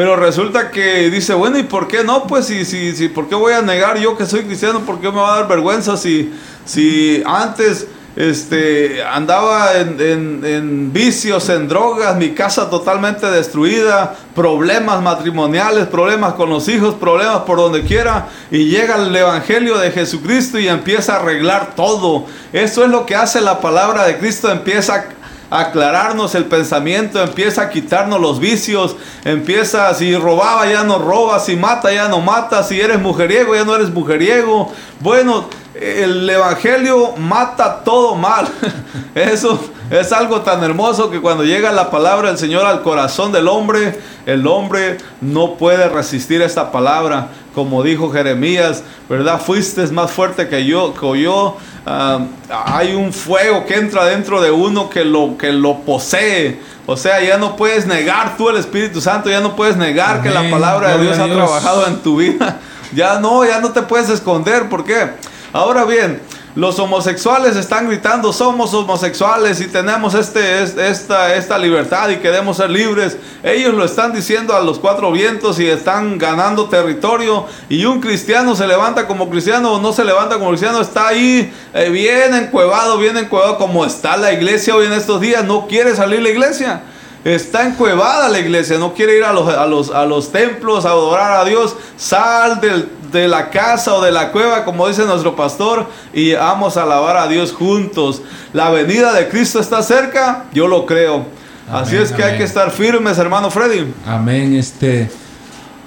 [0.00, 2.26] Pero resulta que dice, bueno, ¿y por qué no?
[2.26, 4.80] Pues si, si, si, ¿por qué voy a negar yo que soy cristiano?
[4.80, 6.32] ¿Por qué me va a dar vergüenza si,
[6.64, 7.86] si antes
[8.16, 16.66] este, andaba en, vicios, en drogas, mi casa totalmente destruida, problemas matrimoniales, problemas con los
[16.68, 21.74] hijos, problemas por donde quiera, y llega el Evangelio de Jesucristo y empieza a arreglar
[21.76, 22.24] todo.
[22.54, 25.04] Eso es lo que hace la palabra de Cristo, empieza a
[25.50, 31.56] aclararnos el pensamiento, empieza a quitarnos los vicios, empieza, si robaba ya no roba, si
[31.56, 34.72] mata ya no mata, si eres mujeriego ya no eres mujeriego.
[35.00, 35.48] Bueno,
[35.80, 38.46] el Evangelio mata todo mal.
[39.14, 39.58] Eso
[39.90, 43.98] es algo tan hermoso que cuando llega la palabra del Señor al corazón del hombre,
[44.26, 47.28] el hombre no puede resistir esta palabra.
[47.54, 49.40] Como dijo Jeremías, ¿verdad?
[49.40, 50.94] Fuiste más fuerte que yo.
[50.94, 51.56] Que yo.
[51.86, 52.20] Ah,
[52.66, 56.60] hay un fuego que entra dentro de uno que lo, que lo posee.
[56.86, 60.30] O sea, ya no puedes negar tú el Espíritu Santo, ya no puedes negar que
[60.30, 62.60] la palabra de Dios ha trabajado en tu vida.
[62.92, 64.68] Ya no, ya no te puedes esconder.
[64.68, 65.10] ¿Por qué?
[65.52, 66.20] Ahora bien,
[66.56, 72.70] los homosexuales están gritando, somos homosexuales y tenemos este, esta, esta libertad y queremos ser
[72.70, 73.16] libres.
[73.42, 77.46] Ellos lo están diciendo a los cuatro vientos y están ganando territorio.
[77.68, 81.52] Y un cristiano se levanta como cristiano o no se levanta como cristiano, está ahí
[81.72, 85.44] eh, bien encuevado, bien encuevado como está la iglesia hoy en estos días.
[85.44, 86.82] No quiere salir la iglesia.
[87.24, 90.90] Está encuevada la iglesia, no quiere ir a los, a los, a los templos a
[90.90, 91.76] adorar a Dios.
[91.96, 96.76] Sal del de la casa o de la cueva, como dice nuestro pastor, y vamos
[96.76, 98.22] a alabar a Dios juntos.
[98.52, 101.24] La venida de Cristo está cerca, yo lo creo.
[101.70, 103.92] Así es que hay que estar firmes, hermano Freddy.
[104.06, 104.54] Amén.
[104.54, 105.08] Este,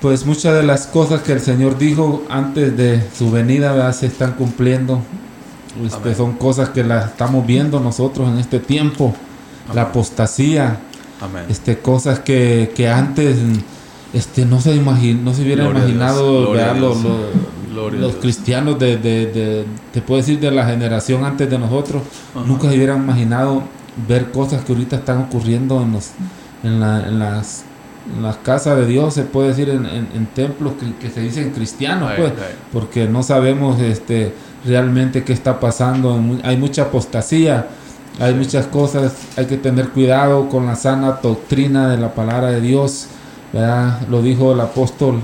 [0.02, 4.34] pues muchas de las cosas que el Señor dijo antes de su venida se están
[4.34, 5.02] cumpliendo.
[5.86, 9.14] Este, son cosas que las estamos viendo nosotros en este tiempo.
[9.74, 10.80] La apostasía.
[11.50, 13.38] Este, cosas que, que antes
[14.14, 16.54] este no se no se hubiera imaginado
[17.74, 22.04] los, cristianos de, de, te puedo decir de la generación antes de nosotros
[22.46, 23.64] nunca se hubieran imaginado
[24.08, 26.12] ver cosas que ahorita están ocurriendo en los
[26.64, 26.80] en,
[27.20, 27.66] las
[28.22, 32.34] las casas de Dios se puede decir en, templos que, se dicen cristianos pues
[32.72, 34.34] porque no sabemos este
[34.66, 36.22] realmente qué está pasando.
[36.44, 37.68] Hay mucha apostasía
[38.20, 42.62] hay muchas cosas hay que tener cuidado con la sana doctrina de la palabra de
[42.62, 43.08] Dios
[43.54, 45.22] lo dijo el apóstol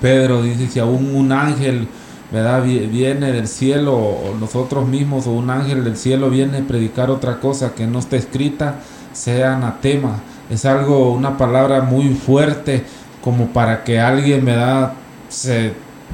[0.00, 1.88] Pedro, dice, si aún un ángel
[2.30, 2.62] ¿verdad?
[2.62, 7.40] viene del cielo, o nosotros mismos, o un ángel del cielo viene a predicar otra
[7.40, 8.76] cosa que no está escrita,
[9.12, 10.20] sea anatema.
[10.50, 12.84] Es algo, una palabra muy fuerte,
[13.22, 14.94] como para que alguien da
[15.28, 15.72] se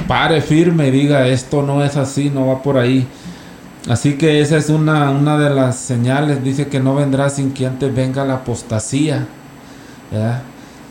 [0.09, 3.07] pare firme y diga, esto no es así, no va por ahí.
[3.89, 7.67] Así que esa es una, una de las señales, dice que no vendrá sin que
[7.67, 9.27] antes venga la apostasía.
[10.11, 10.43] ¿verdad?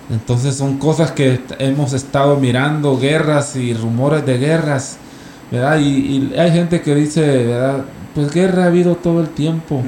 [0.09, 4.97] Entonces son cosas que hemos estado mirando, guerras y rumores de guerras,
[5.51, 5.79] ¿verdad?
[5.79, 7.85] Y, hay gente que dice, ¿verdad?
[8.13, 9.81] Pues guerra ha habido todo el tiempo,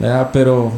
[0.00, 0.30] ¿verdad?
[0.32, 0.72] Pero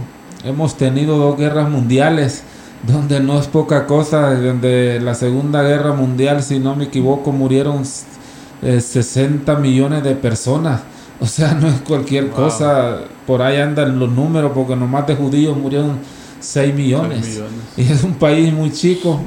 [0.44, 2.42] hemos tenido dos guerras mundiales,
[2.86, 7.84] donde no es poca cosa, donde la Segunda Guerra Mundial, si no me equivoco, murieron
[7.84, 10.80] 60 eh, millones de personas.
[11.20, 15.56] O sea, no es cualquier cosa, por ahí andan los números, porque nomás de judíos
[15.56, 15.98] murieron
[16.42, 17.40] 6 millones.
[17.76, 19.20] Y es un país muy chico.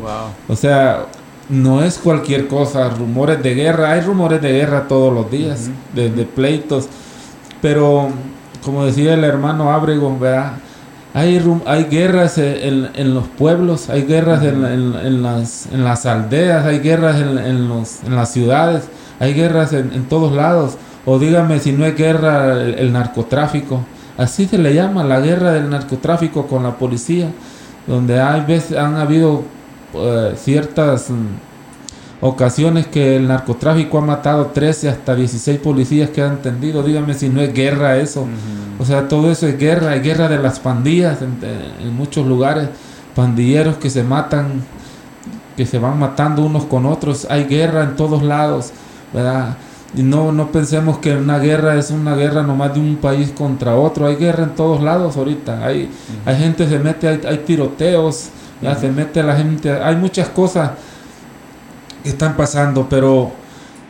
[0.48, 1.08] O sea,
[1.50, 2.90] no es cualquier cosa.
[2.90, 6.88] Rumores de guerra, hay rumores de guerra todos los días, de, pleitos.
[7.62, 8.10] Pero,
[8.64, 10.54] como decía el hermano Abrego, ¿verdad?
[11.14, 17.22] Hay, hay guerras en, los pueblos, hay guerras en, las, en las aldeas, hay guerras
[17.22, 18.84] en, los, en las ciudades,
[19.20, 20.78] hay guerras en, todos lados.
[21.06, 23.86] O dígame si no hay guerra el narcotráfico.
[24.18, 27.30] Así se le llama la guerra del narcotráfico con la policía,
[27.86, 29.44] donde hay veces, han habido
[29.94, 36.42] eh, ciertas mm, ocasiones que el narcotráfico ha matado 13 hasta 16 policías que han
[36.42, 36.82] tendido.
[36.82, 38.26] Dígame si no es guerra eso.
[38.80, 41.38] O sea, todo eso es guerra, hay guerra de las pandillas en,
[41.82, 42.70] en muchos lugares,
[43.16, 44.64] pandilleros que se matan,
[45.56, 48.72] que se van matando unos con otros, hay guerra en todos lados,
[49.14, 49.58] ¿verdad?
[49.96, 53.76] Y no, no pensemos que una guerra es una guerra nomás de un país contra
[53.76, 54.08] otro.
[54.08, 55.66] Hay guerra en todos lados ahorita.
[55.66, 55.90] Hay,
[56.26, 58.30] hay gente se mete, hay, hay tiroteos,
[58.62, 59.72] ya se mete la gente.
[59.72, 60.72] Hay muchas cosas
[62.04, 63.32] que están pasando, pero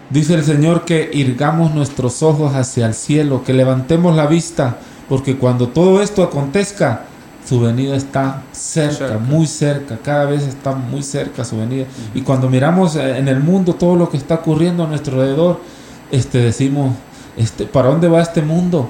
[0.09, 4.77] dice el Señor que irgamos nuestros ojos hacia el cielo, que levantemos la vista,
[5.09, 7.05] porque cuando todo esto acontezca,
[7.47, 11.85] su venida está cerca, muy cerca, cada vez está muy cerca su venida.
[12.13, 15.59] Y cuando miramos eh, en el mundo todo lo que está ocurriendo a nuestro alrededor,
[16.11, 16.95] este decimos,
[17.37, 18.89] este, ¿para dónde va este mundo?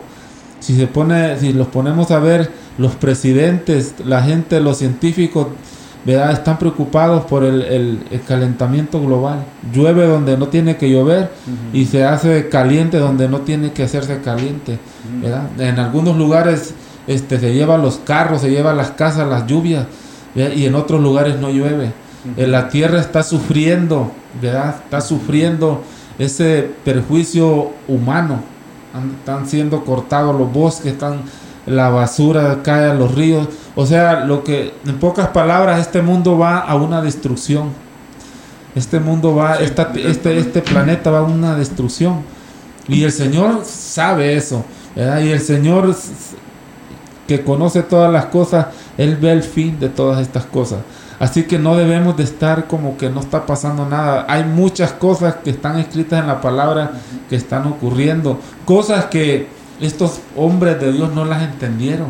[0.60, 5.48] Si se pone, si los ponemos a ver, los presidentes, la gente, los científicos,
[6.06, 6.32] ¿verdad?
[6.32, 9.44] están preocupados por el, el, calentamiento global.
[9.74, 11.32] Llueve donde no tiene que llover
[11.74, 14.80] y se hace caliente donde no tiene que hacerse caliente.
[15.22, 15.50] ¿verdad?
[15.60, 16.74] En algunos lugares
[17.08, 19.86] este, se llevan los carros, se llevan las casas, las lluvias,
[20.36, 21.94] y en otros lugares no llueve.
[22.38, 24.76] En la tierra está sufriendo, ¿verdad?
[24.84, 25.84] Está sufriendo
[26.20, 28.40] ese perjuicio humano.
[29.20, 31.24] Están siendo cortados los bosques, están
[31.66, 33.48] la basura cae a los ríos.
[33.76, 37.70] O sea, lo que, en pocas palabras, este mundo va a una destrucción.
[38.76, 42.22] Este mundo va, este, este planeta va a una destrucción.
[42.88, 44.64] Y el Señor sabe eso.
[44.96, 45.96] Y el Señor
[47.28, 50.80] que conoce todas las cosas, Él ve el fin de todas estas cosas.
[51.20, 54.26] Así que no debemos de estar como que no está pasando nada.
[54.28, 56.92] Hay muchas cosas que están escritas en la palabra
[57.30, 58.40] que están ocurriendo.
[58.66, 59.48] Cosas que
[59.80, 62.08] estos hombres de Dios no las entendieron.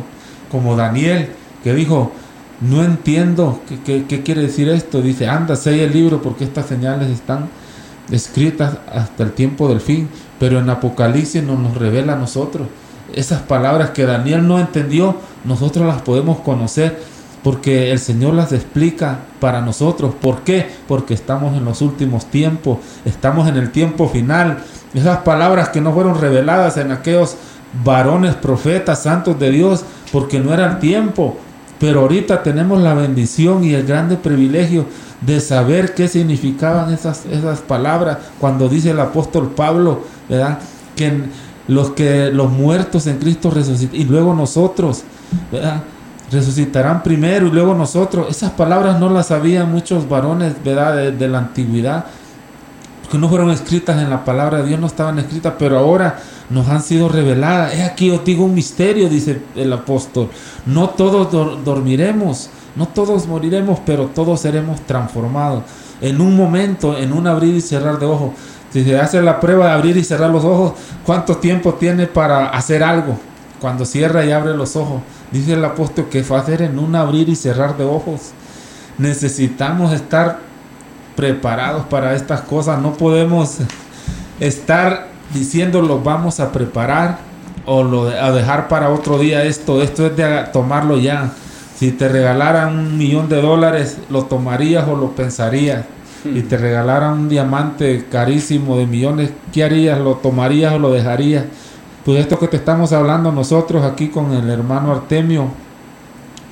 [0.51, 1.29] Como Daniel,
[1.63, 2.11] que dijo,
[2.61, 5.01] no entiendo qué, quiere decir esto.
[5.01, 7.49] Dice, anda, sé el libro porque estas señales están
[8.11, 10.09] escritas hasta el tiempo del fin.
[10.39, 12.67] Pero en Apocalipsis nos nos revela a nosotros.
[13.13, 16.99] Esas palabras que Daniel no entendió, nosotros las podemos conocer
[17.45, 20.15] porque el Señor las explica para nosotros.
[20.19, 20.67] ¿Por qué?
[20.88, 24.63] Porque estamos en los últimos tiempos, estamos en el tiempo final.
[24.95, 27.36] Esas palabras que no fueron reveladas en aquellos
[27.84, 31.38] varones, profetas, santos de Dios, porque no era el tiempo.
[31.79, 34.88] Pero ahorita tenemos la bendición y el grande privilegio
[35.21, 40.58] de saber qué significaban esas, esas palabras cuando dice el apóstol Pablo, ¿verdad?
[40.95, 41.13] Que
[41.67, 45.03] los que los muertos en Cristo resucitan y luego nosotros,
[45.51, 45.84] ¿verdad?
[46.31, 48.27] Resucitarán primero y luego nosotros.
[48.29, 51.11] Esas palabras no las sabían muchos varones ¿verdad?
[51.11, 52.05] De, la antigüedad,
[53.01, 56.67] porque no fueron escritas en la palabra de Dios, no estaban escritas, pero ahora nos
[56.67, 57.73] han sido reveladas.
[57.73, 60.29] Es aquí os digo un misterio, dice el apóstol.
[60.65, 61.31] No todos
[61.63, 65.63] dormiremos, no todos moriremos, pero todos seremos transformados.
[66.01, 68.31] En un momento, en un abrir y cerrar de ojos.
[68.71, 70.73] Si se hace la prueba de abrir y cerrar los ojos,
[71.05, 73.17] ¿cuánto tiempo tiene para hacer algo?
[73.61, 75.01] Cuando cierra y abre los ojos.
[75.31, 78.31] Dice el apóstol que va a hacer en un abrir y cerrar de ojos.
[78.97, 80.39] Necesitamos estar
[81.15, 82.81] preparados para estas cosas.
[82.81, 83.57] No podemos
[84.39, 87.17] estar diciendo lo vamos a preparar
[87.65, 89.81] o lo a dejar para otro día esto.
[89.81, 91.31] Esto es de tomarlo ya.
[91.77, 95.83] Si te regalaran un millón de dólares, ¿lo tomarías o lo pensarías?
[96.23, 99.99] Si te regalaran un diamante carísimo de millones, ¿qué harías?
[99.99, 101.43] ¿Lo tomarías o lo dejarías?
[102.05, 105.47] Pues esto que te estamos hablando nosotros aquí con el hermano Artemio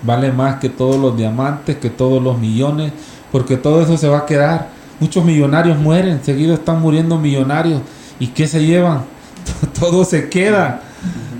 [0.02, 2.92] vale más que todos los diamantes, que todos los millones,
[3.32, 4.70] porque todo eso se va a quedar.
[5.00, 7.82] Muchos millonarios mueren, seguido están muriendo millonarios.
[8.20, 9.04] ¿Y qué se llevan?
[9.80, 10.82] todo se queda,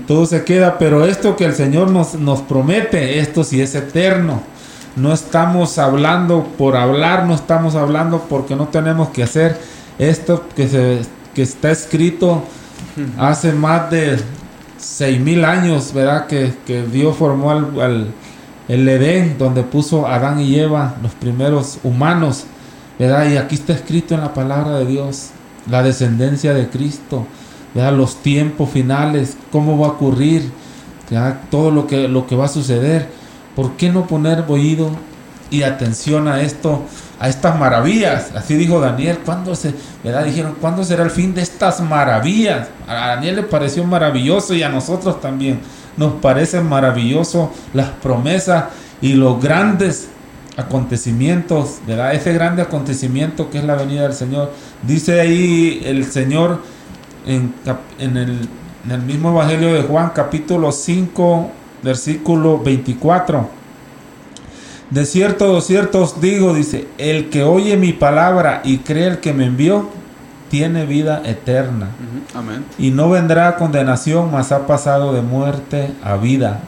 [0.06, 4.42] todo se queda, pero esto que el Señor nos, nos promete, esto sí es eterno.
[4.94, 9.58] No estamos hablando por hablar, no estamos hablando porque no tenemos que hacer
[9.98, 11.00] esto que, se,
[11.34, 12.44] que está escrito
[13.18, 14.18] hace más de
[14.78, 16.26] seis mil años, ¿verdad?
[16.26, 16.52] Que,
[16.92, 18.12] Dios formó al,
[18.68, 22.44] el Edén, donde puso Adán y Eva, los primeros humanos,
[22.98, 23.28] ¿verdad?
[23.30, 25.30] Y aquí está escrito en la palabra de Dios,
[25.68, 27.26] la descendencia de Cristo,
[27.74, 27.92] ¿verdad?
[27.92, 30.50] Los tiempos finales, cómo va a ocurrir,
[31.50, 33.08] Todo lo que, lo que va a suceder.
[33.54, 34.90] ¿Por qué no poner oído
[35.50, 36.82] y atención a esto?
[37.18, 38.32] A estas maravillas.
[38.34, 40.24] Así dijo Daniel, ¿cuándo se, verdad?
[40.24, 42.68] Dijeron, ¿cuándo será el fin de estas maravillas?
[42.86, 45.60] A Daniel le pareció maravilloso y a nosotros también
[45.96, 48.64] nos parece maravilloso las promesas
[49.00, 50.08] y los grandes
[50.56, 52.14] acontecimientos, ¿verdad?
[52.14, 54.52] Ese grande acontecimiento que es la venida del Señor.
[54.82, 56.60] Dice ahí el Señor
[57.26, 57.54] en,
[57.98, 58.48] en, el,
[58.84, 61.50] en el mismo Evangelio de Juan, capítulo 5,
[61.82, 63.63] versículo 24
[64.94, 69.18] de cierto, de cierto os digo, dice, el que oye mi palabra y cree el
[69.18, 69.90] que me envió,
[70.50, 71.88] tiene vida eterna.
[72.32, 72.64] Amén.
[72.78, 76.60] Y no vendrá a condenación, mas ha pasado de muerte a vida.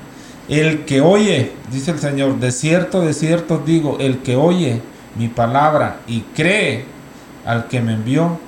[0.49, 4.83] El que oye, dice el Señor, de cierto, de cierto os digo, el que oye
[5.15, 6.85] mi palabra y cree
[7.45, 8.41] al que me envió,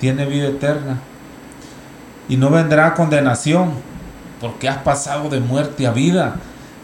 [0.00, 0.98] tiene vida eterna.
[2.28, 3.70] y no vendrá condenación,
[4.40, 6.36] porque has pasado de muerte a vida.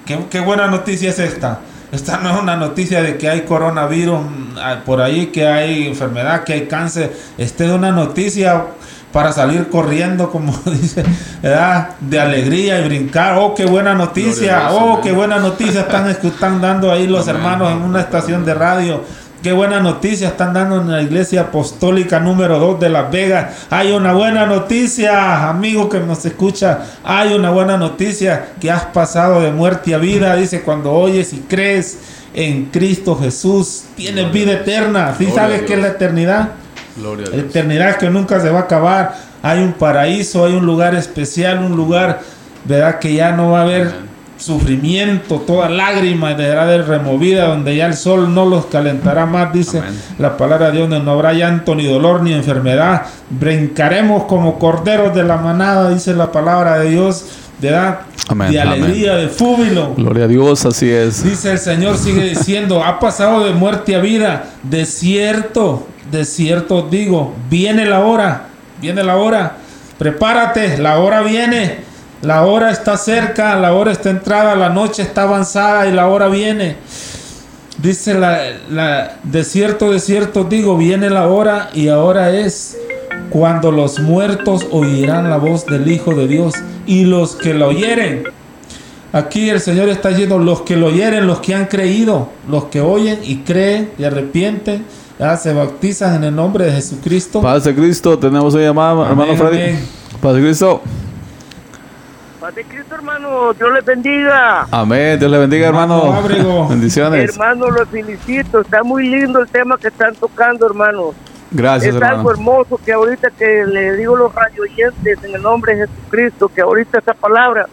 [0.05, 1.59] Qué, qué buena noticia es esta.
[1.93, 5.87] Esta no es una noticia de que hay coronavirus mm, ah, por ahí, que hay
[5.87, 7.17] enfermedad, que hay cáncer.
[7.39, 8.65] Esta es una noticia
[9.13, 11.05] para salir corriendo, como dice,
[11.43, 11.91] ¿verdad?
[12.01, 13.37] de alegría y brincar.
[13.39, 14.71] Oh, qué buena noticia.
[14.73, 19.03] Oh, qué buena noticia están, están dando ahí los hermanos en una estación de radio.
[19.47, 23.67] Qué buena noticia están dando en la iglesia apostólica número 2 de Las Vegas.
[23.71, 26.81] Hay una buena noticia, amigo que nos escucha.
[27.05, 30.35] Hay una buena noticia que has pasado de muerte a vida.
[30.35, 31.99] Dice, cuando oyes y crees
[32.35, 35.15] en Cristo Jesús, tienes vida eterna.
[35.17, 36.49] ¿Sí sabes qué es la eternidad?
[36.97, 39.15] Gloria la eternidad que nunca se va a acabar.
[39.45, 42.21] Hay un paraíso, hay un lugar especial, un lugar,
[42.65, 42.99] ¿verdad?
[42.99, 43.93] Que ya no va a haber
[44.39, 49.83] sufrimiento, toda lágrima deberá de removida, donde ya el sol no los calentará más, dice
[50.19, 53.03] la palabra de Dios, donde no habrá llanto ni dolor ni enfermedad.
[53.31, 57.25] Brincaremos como corderos de la manada, dice la palabra de Dios,
[57.61, 59.95] de, de alegría, de fúbilo.
[59.95, 61.25] Gloria a Dios, así es.
[61.25, 66.83] Dice el Señor, sigue diciendo, ha pasado de muerte a vida, de cierto, de cierto
[66.83, 68.49] digo, viene la hora,
[68.81, 69.57] viene la hora,
[69.99, 71.86] prepárate, la hora viene
[72.23, 76.29] la hora está cerca, la hora está entrada, la noche está avanzada y la hora
[76.29, 76.77] viene.
[77.79, 82.77] Dice la, la de cierto, de cierto digo, viene la hora y ahora es
[83.31, 86.55] cuando los muertos oirán la voz del Hijo de Dios
[86.87, 88.25] y los que lo oyeren.
[89.13, 92.81] Aquí el Señor está diciendo los que lo oyeren, los que han creído, los que
[92.81, 94.85] oyen y creen y arrepienten,
[95.19, 97.41] ya se bautizan en el nombre de Jesucristo.
[97.41, 99.79] Paz de Cristo, tenemos una llamada, hermano Freddy.
[100.21, 100.83] Paz de Cristo.
[102.55, 103.55] De Cristo, hermano.
[103.55, 104.67] Dios les bendiga.
[104.71, 105.19] Amén.
[105.19, 106.23] Dios les bendiga, hermano.
[106.69, 107.31] Bendiciones.
[107.31, 108.61] Hermano, los felicito.
[108.61, 111.15] Está muy lindo el tema que están tocando, hermano.
[111.51, 115.77] Gracias, es algo hermoso que ahorita que le digo a los radioyentes en el nombre
[115.77, 117.67] de Jesucristo, que ahorita esa palabra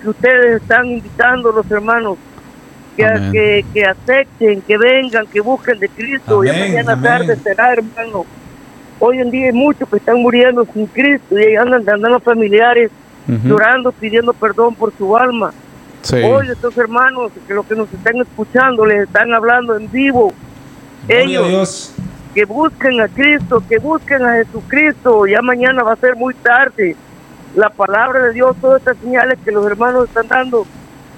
[0.00, 2.18] que ustedes están invitando, los hermanos,
[2.96, 6.44] que, que, acepten, que vengan, que busquen de Cristo.
[6.44, 8.26] y mañana tarde será, hermano.
[8.98, 12.90] Hoy en día hay muchos que están muriendo sin Cristo y andan andando familiares
[13.26, 15.52] llorando, pidiendo perdón por su alma.
[16.12, 20.32] Hoy estos hermanos que los que nos están escuchando les están hablando en vivo.
[21.08, 21.94] Ellos
[22.34, 25.26] que busquen a Cristo, que busquen a Jesucristo.
[25.26, 26.96] Ya mañana va a ser muy tarde.
[27.54, 30.66] La palabra de Dios, todas estas señales que los hermanos están dando,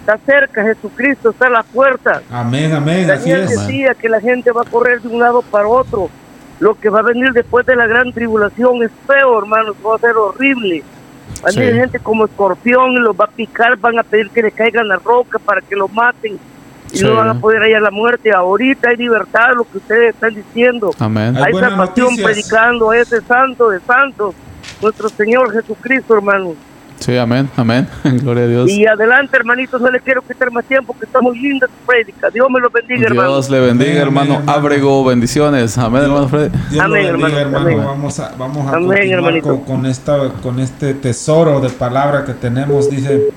[0.01, 2.23] está cerca, Jesucristo está a la puerta.
[2.31, 3.07] Amén, amén.
[3.07, 6.11] Daniel decía que la gente va a correr de un lado para otro.
[6.61, 9.99] Lo que va a venir después de la gran tribulación es feo, hermanos, va a
[9.99, 10.83] ser horrible.
[11.47, 14.89] Hay gente como escorpión y los va a picar, van a pedir que le caigan
[14.89, 16.39] la roca para que lo maten
[16.93, 18.33] y no van a poder ir a la muerte.
[18.33, 20.91] Ahorita hay libertad, lo que ustedes están diciendo.
[20.99, 21.37] Amén.
[21.37, 24.35] Hay, salvación predicando a ese santo de santos,
[24.81, 26.55] nuestro Señor Jesucristo, hermano.
[27.05, 27.87] Sí, amén, amén.
[28.23, 28.71] Gloria a Dios.
[28.71, 32.31] Y adelante, hermanitos, no le quiero quitar más tiempo, que está muy linda tu prédica.
[32.31, 33.29] Dios me lo bendiga, hermano.
[33.29, 35.05] Dios le bendiga, hermano Abrego.
[35.05, 35.77] Bendiciones.
[35.77, 36.57] Amén, hermano Freddy.
[36.71, 37.77] Dios amén, bendiga, hermano.
[37.77, 42.89] Vamos a, vamos a continuar con, esta, con este tesoro de palabra que tenemos.
[42.89, 43.29] Dice,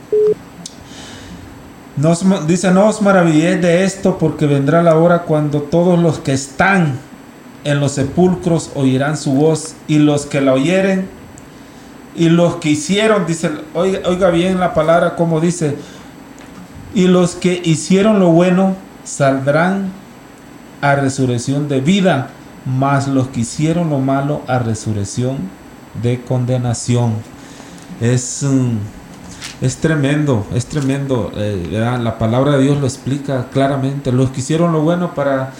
[2.48, 7.00] dice, no os maravilléis de esto, porque vendrá la hora cuando todos los que están
[7.66, 11.17] en los sepulcros oirán su voz, y los que la oyeren
[12.18, 15.78] y los que hicieron, dice, oiga, bien la palabra como dice,
[16.96, 19.92] y los que hicieron lo bueno saldrán
[20.82, 22.30] a resurrección de vida,
[22.66, 25.38] mas los que hicieron lo malo a resurrección
[26.02, 27.14] de condenación.
[28.02, 28.44] Es,
[29.62, 31.32] es tremendo, es tremendo.
[31.36, 31.68] Eh,
[32.02, 34.12] la palabra de Dios lo explica claramente.
[34.12, 35.54] Los que hicieron lo bueno para,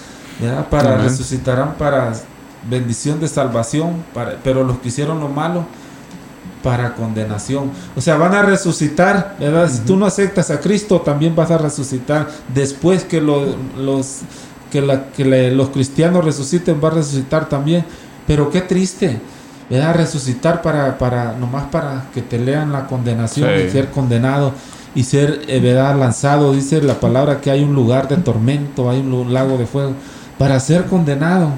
[0.72, 2.14] para resucitarán para
[2.68, 5.66] bendición de salvación, para, pero los que hicieron lo malo
[6.68, 7.72] para condenación.
[7.96, 9.72] O sea, van a resucitar, ¿verdad?
[9.72, 12.28] Si tú no aceptas a Cristo, también vas a resucitar.
[12.54, 13.56] Después que, los,
[14.70, 17.86] que, la, que los cristianos resuciten, va a resucitar también.
[18.28, 19.18] Pero qué triste,
[19.70, 19.96] ¿verdad?
[19.96, 24.52] Resucitar para, para nomás para que te lean la condenación y ser condenado
[24.94, 25.98] y ser, eh, ¿verdad?
[25.98, 26.52] Lanzado.
[26.52, 29.94] Dice la palabra que hay un lugar de tormento, hay un lago de fuego,
[30.38, 31.52] para ser condenado.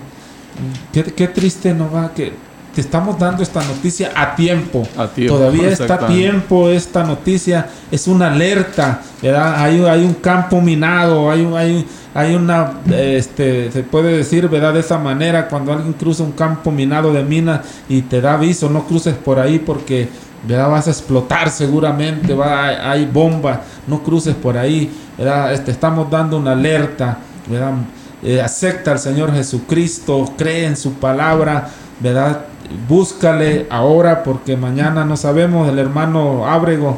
[0.94, 2.49] Qué, qué triste no va que
[2.80, 4.88] estamos dando esta noticia a tiempo.
[5.28, 7.68] Todavía está a tiempo esta noticia.
[7.92, 9.02] Es una alerta.
[9.22, 9.62] ¿verdad?
[9.62, 14.74] Hay, hay un campo minado, hay, hay, hay una, este, se puede decir, ¿verdad?
[14.74, 18.70] De esa manera, cuando alguien cruza un campo minado de minas y te da aviso,
[18.70, 20.10] no cruces por ahí porque
[20.48, 20.70] ¿verdad?
[20.70, 24.90] vas a explotar seguramente, va, hay, bomba, no cruces por ahí.
[25.18, 25.54] ¿verdad?
[25.54, 27.20] Este, estamos dando una alerta.
[27.48, 27.74] ¿verdad?
[28.22, 31.70] Eh, acepta al Señor Jesucristo, cree en su palabra
[32.00, 32.46] ¿verdad?
[32.88, 36.98] Búscale ahora porque mañana no sabemos, el hermano Ábrego,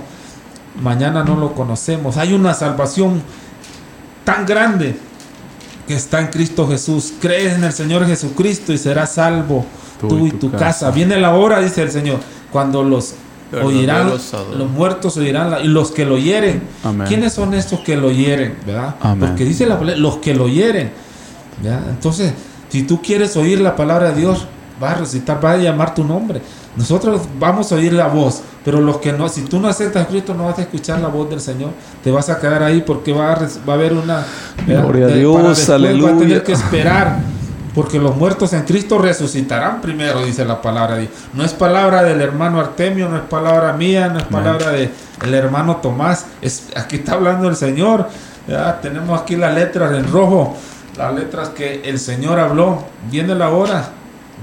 [0.82, 2.18] mañana no lo conocemos.
[2.18, 3.22] Hay una salvación
[4.24, 4.98] tan grande
[5.88, 7.14] que está en Cristo Jesús.
[7.20, 9.66] Crees en el Señor Jesucristo y serás salvo
[10.00, 10.92] tú, y tu, casa.
[10.92, 12.20] Viene la hora, dice el Señor,
[12.52, 13.16] cuando los
[13.64, 16.62] oirán, los, muertos oirán y los que lo hieren.
[17.08, 18.58] ¿Quiénes son estos que lo hieren?
[18.66, 18.96] ¿verdad?
[19.20, 20.92] Porque dice la los que lo hieren.
[21.64, 22.34] Entonces,
[22.70, 24.48] si tú quieres oír la palabra de Dios,
[24.82, 26.42] va a recitar, va a llamar tu nombre.
[26.76, 30.08] Nosotros vamos a oír la voz, pero los que no, si tú no aceptas a
[30.08, 31.72] Cristo, no vas a escuchar la voz del Señor.
[32.04, 34.26] Te vas a quedar ahí porque va a, va a haber una.
[34.66, 36.12] Gloria a Dios, aleluya.
[36.12, 37.20] Va a tener que esperar.
[37.74, 41.14] Porque los muertos en Cristo resucitarán primero, dice la palabra de Dios.
[41.34, 45.34] No es palabra del hermano Artemio, no es palabra mía, no es palabra del el
[45.34, 46.26] hermano Tomás.
[46.42, 48.10] Es, aquí está hablando el Señor.
[48.82, 50.58] Tenemos aquí las letras en rojo,
[50.98, 52.84] las letras que el Señor habló.
[53.10, 53.90] Viene la hora,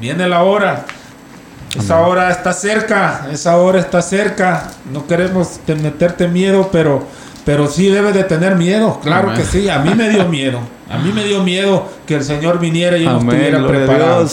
[0.01, 0.85] viene la hora.
[1.77, 4.71] Esa hora está cerca, esa hora está cerca.
[4.91, 7.05] No queremos meterte miedo, pero,
[7.45, 9.01] pero sí debes de tener miedo.
[9.03, 10.61] Claro que sí, a mí me dio miedo.
[10.91, 14.27] A mí me dio miedo que el Señor viniera y yo no estuviera preparado.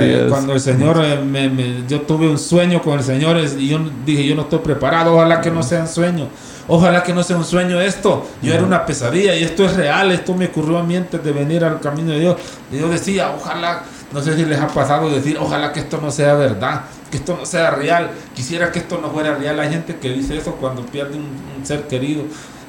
[0.00, 3.80] Eh, cuando el Señor, eh, me, yo tuve un sueño con el Señor y yo
[4.06, 6.28] dije, yo no estoy preparado, ojalá que no sea un sueño.
[6.68, 8.26] Ojalá que no sea un sueño esto.
[8.40, 10.12] Yo era una pesadilla y esto es real.
[10.12, 12.36] Esto me ocurrió a mí antes de venir al camino de Dios.
[12.72, 13.82] Y yo decía, ojalá
[14.14, 17.36] no sé si les ha pasado decir, ojalá que esto no sea verdad, que esto
[17.36, 18.12] no sea real.
[18.32, 19.58] Quisiera que esto no fuera real.
[19.58, 22.22] Hay gente que dice eso cuando pierde un, ser querido.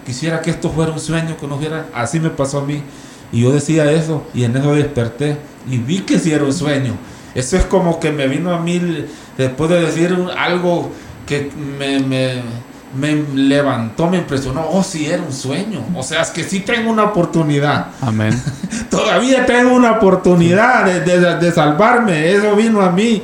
[0.07, 1.85] Quisiera que esto fuera un sueño, que no fuera.
[1.93, 2.81] Así me pasó a mí.
[3.31, 5.37] Y yo decía eso y en eso desperté
[5.69, 6.93] y vi que sí era un sueño.
[7.35, 9.05] Eso es como que me vino a mí
[9.37, 10.89] después de decir algo
[11.27, 12.41] que me, me
[12.97, 14.65] me levantó, me impresionó.
[14.69, 15.81] Oh, sí, era un sueño.
[15.95, 17.87] O sea, es que sí tengo una oportunidad.
[18.01, 18.41] Amén.
[18.89, 22.31] Todavía tengo una oportunidad de, salvarme.
[22.31, 23.21] Eso vino a mí.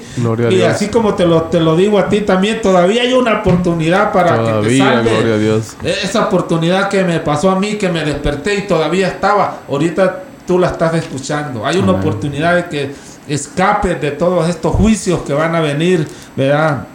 [0.49, 4.11] y así como te lo, te lo digo a ti también, todavía hay una oportunidad
[4.11, 5.13] para que te salves.
[5.13, 5.77] Gloria a Dios.
[5.83, 9.59] Esa oportunidad que me pasó a mí, que me desperté y todavía estaba.
[9.69, 11.65] Ahorita tú la estás escuchando.
[11.65, 12.91] Hay una oportunidad de que
[13.27, 16.87] escapes de todos estos juicios que van a venir, ¿verdad?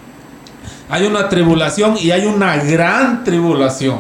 [0.89, 3.99] Hay una tribulación y hay una gran tribulación.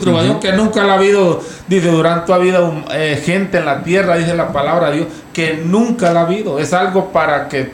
[0.00, 4.16] tribulación que nunca la ha habido, dice, durante ha habido eh, gente en la tierra,
[4.16, 6.58] dice la palabra de Dios, que nunca la ha habido.
[6.58, 7.72] Es algo para que,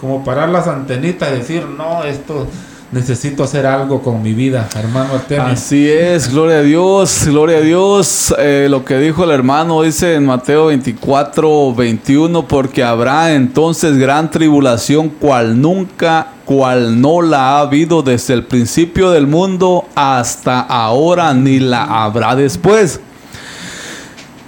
[0.00, 2.46] como parar las antenitas y decir, no, esto
[2.92, 5.44] necesito hacer algo con mi vida, hermano Artemio.
[5.46, 8.34] Así es, gloria a Dios, gloria a Dios.
[8.38, 14.30] Eh, lo que dijo el hermano dice en Mateo 24, 21, porque habrá entonces gran
[14.30, 21.32] tribulación cual nunca, cual no la ha habido desde el principio del mundo hasta ahora,
[21.32, 23.00] ni la habrá después.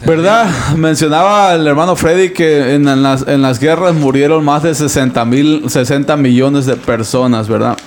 [0.05, 0.51] ¿Verdad?
[0.77, 5.71] Mencionaba el hermano Freddy que en, las, en las guerras murieron más de 60, mil,
[5.71, 7.79] 60 millones de personas, ¿verdad?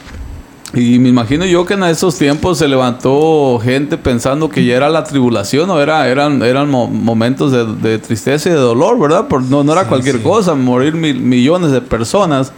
[0.75, 4.89] Y me imagino yo que en esos tiempos se levantó gente pensando que ya era
[4.89, 9.29] la tribulación o era, eran, eran momentos de, tristeza y de dolor, ¿verdad?
[9.29, 12.51] Por, no, no era cualquier cosa, morir millones de personas.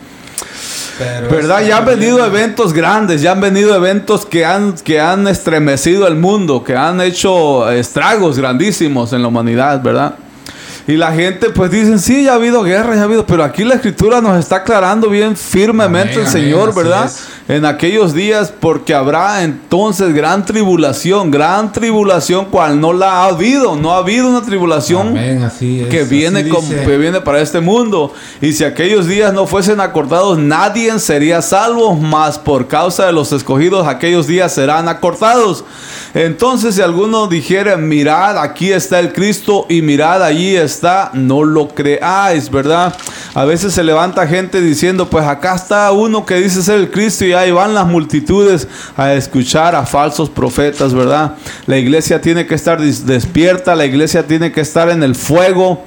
[1.30, 1.63] ¿Verdad?
[1.68, 6.15] Ya han venido eventos grandes, ya han venido eventos que han, que han estremecido el
[6.15, 10.15] mundo, que han hecho estragos grandísimos en la humanidad, ¿verdad?
[10.88, 13.65] Y la gente pues dicen, sí, ya ha habido guerra, ya ha habido, pero aquí
[13.65, 17.11] la escritura nos está aclarando bien firmemente el Señor, ¿verdad?
[17.49, 23.75] En aquellos días, porque habrá entonces gran tribulación, gran tribulación cual no la ha habido,
[23.75, 25.13] no ha habido una tribulación
[25.59, 28.13] que viene como, que viene para este mundo.
[28.41, 33.33] Y si aquellos días no fuesen acortados, nadie sería salvo, mas por causa de los
[33.33, 35.65] escogidos aquellos días serán acortados.
[36.13, 40.76] Entonces si alguno dijera, mirad, aquí está el Cristo y mirad, allí está
[41.13, 42.95] no lo creáis, ¿verdad?
[43.34, 47.25] A veces se levanta gente diciendo, pues acá está uno que dice ser el Cristo
[47.25, 51.36] y ahí van las multitudes a escuchar a falsos profetas, ¿verdad?
[51.65, 55.84] La iglesia tiene que estar despierta, la iglesia tiene que estar en el fuego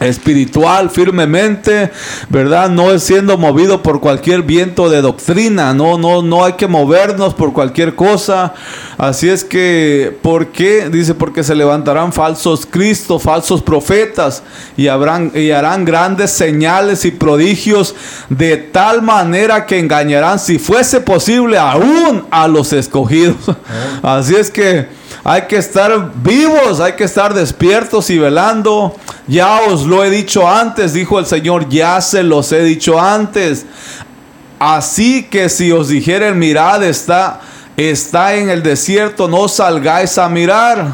[0.00, 1.90] espiritual firmemente,
[2.28, 2.68] ¿verdad?
[2.68, 7.34] No es siendo movido por cualquier viento de doctrina, no, no, no hay que movernos
[7.34, 8.54] por cualquier cosa.
[8.98, 10.88] Así es que, ¿por qué?
[10.90, 14.42] Dice, porque se levantarán falsos Cristos, falsos profetas
[14.76, 17.94] y, habrán, y harán grandes señales y prodigios
[18.28, 23.36] de tal manera que engañarán, si fuese posible, aún a los escogidos.
[24.02, 28.94] Así es que hay que estar vivos, hay que estar despiertos y velando.
[29.26, 33.66] Ya os lo he dicho antes, dijo el Señor, ya se los he dicho antes.
[34.58, 37.40] Así que si os dijeren, mirad, está,
[37.76, 40.92] está en el desierto, no salgáis a mirar.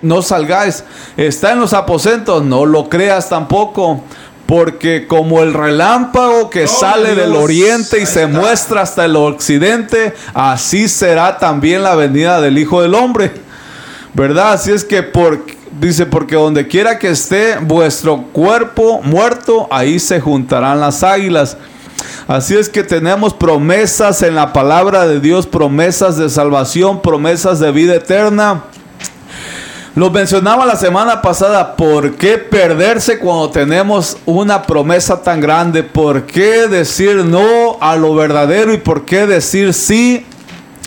[0.00, 0.84] No salgáis.
[1.16, 4.02] Está en los aposentos, no lo creas tampoco
[4.48, 10.88] porque como el relámpago que sale del oriente y se muestra hasta el occidente, así
[10.88, 13.30] será también la venida del Hijo del Hombre.
[14.14, 14.52] ¿Verdad?
[14.52, 15.44] Así es que por,
[15.78, 21.58] dice, porque donde quiera que esté vuestro cuerpo muerto, ahí se juntarán las águilas.
[22.26, 27.70] Así es que tenemos promesas en la palabra de Dios, promesas de salvación, promesas de
[27.70, 28.64] vida eterna.
[29.94, 35.82] Lo mencionaba la semana pasada, ¿por qué perderse cuando tenemos una promesa tan grande?
[35.82, 40.24] ¿Por qué decir no a lo verdadero y por qué decir sí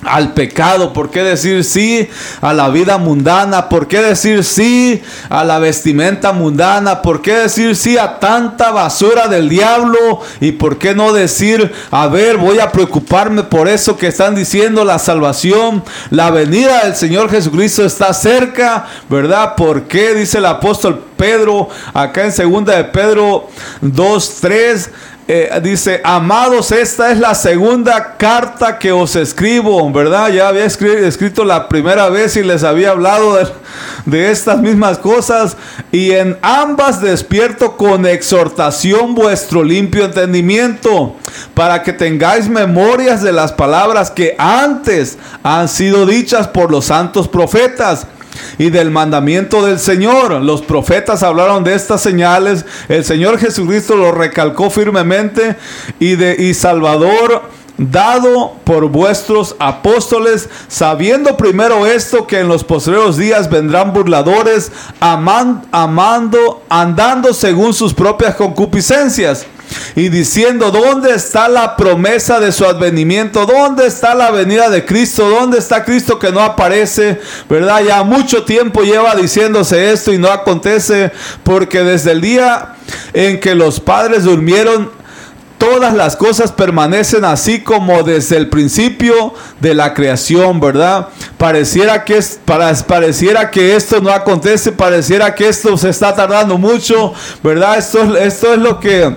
[0.03, 0.93] al pecado?
[0.93, 2.09] ¿Por qué decir sí
[2.41, 3.69] a la vida mundana?
[3.69, 7.01] ¿Por qué decir sí a la vestimenta mundana?
[7.01, 10.21] ¿Por qué decir sí a tanta basura del diablo?
[10.39, 14.83] ¿Y por qué no decir, a ver, voy a preocuparme por eso que están diciendo
[14.83, 15.83] la salvación?
[16.09, 19.55] La venida del Señor Jesucristo está cerca, ¿verdad?
[19.55, 23.47] ¿Por qué dice el apóstol Pedro acá en segunda de Pedro
[23.81, 24.89] 2, 3?
[25.33, 30.27] Eh, dice, amados, esta es la segunda carta que os escribo, ¿verdad?
[30.27, 33.47] Ya había escrito la primera vez y les había hablado de,
[34.07, 35.55] de estas mismas cosas.
[35.89, 41.15] Y en ambas despierto con exhortación vuestro limpio entendimiento,
[41.53, 47.29] para que tengáis memorias de las palabras que antes han sido dichas por los santos
[47.29, 48.05] profetas
[48.57, 50.33] y del mandamiento del Señor.
[50.41, 52.65] Los profetas hablaron de estas señales.
[52.89, 55.55] El Señor Jesucristo lo recalcó firmemente
[55.99, 57.43] y de y Salvador
[57.77, 66.63] dado por vuestros apóstoles, sabiendo primero esto que en los posteriores días vendrán burladores, amando,
[66.69, 69.47] andando según sus propias concupiscencias
[69.95, 73.45] y diciendo, ¿dónde está la promesa de su advenimiento?
[73.45, 75.29] ¿Dónde está la venida de Cristo?
[75.29, 77.19] ¿Dónde está Cristo que no aparece?
[77.49, 77.83] ¿Verdad?
[77.83, 81.11] Ya mucho tiempo lleva diciéndose esto y no acontece
[81.43, 82.75] porque desde el día
[83.13, 85.01] en que los padres durmieron,
[85.61, 91.09] todas las cosas permanecen así como desde el principio de la creación, ¿verdad?
[91.37, 96.57] Pareciera que, es, para, pareciera que esto no acontece, pareciera que esto se está tardando
[96.57, 97.13] mucho,
[97.43, 97.77] ¿verdad?
[97.77, 99.13] Esto, esto es lo que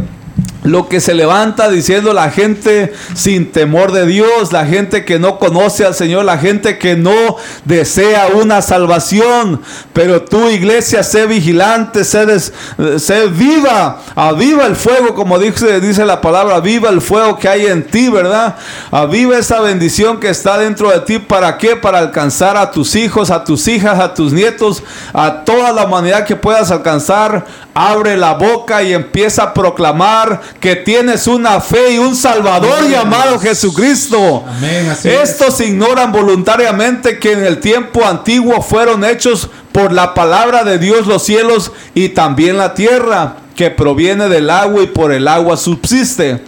[0.64, 5.38] lo que se levanta diciendo la gente sin temor de Dios, la gente que no
[5.38, 9.60] conoce al Señor, la gente que no desea una salvación.
[9.92, 12.26] Pero tu iglesia, sé vigilante, sé,
[13.30, 17.86] viva, aviva el fuego, como dice, dice la palabra, viva el fuego que hay en
[17.86, 18.56] ti, ¿verdad?
[18.90, 21.18] Aviva esa bendición que está dentro de ti.
[21.18, 21.76] ¿Para qué?
[21.76, 24.82] Para alcanzar a tus hijos, a tus hijas, a tus nietos,
[25.12, 27.44] a toda la humanidad que puedas alcanzar.
[27.74, 30.23] Abre la boca y empieza a proclamar
[30.60, 34.44] que tienes una fe y un Salvador llamado Jesucristo.
[35.04, 41.06] Estos ignoran voluntariamente que en el tiempo antiguo fueron hechos por la palabra de Dios
[41.06, 46.42] los cielos y también la tierra, que proviene del agua y por el agua subsiste.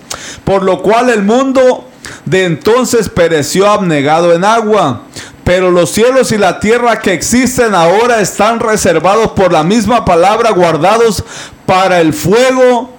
[0.45, 1.89] Por lo cual el mundo
[2.24, 5.03] de entonces pereció abnegado en agua.
[5.45, 10.51] Pero los cielos y la tierra que existen ahora están reservados por la misma palabra,
[10.51, 11.22] guardados
[11.64, 12.95] para el fuego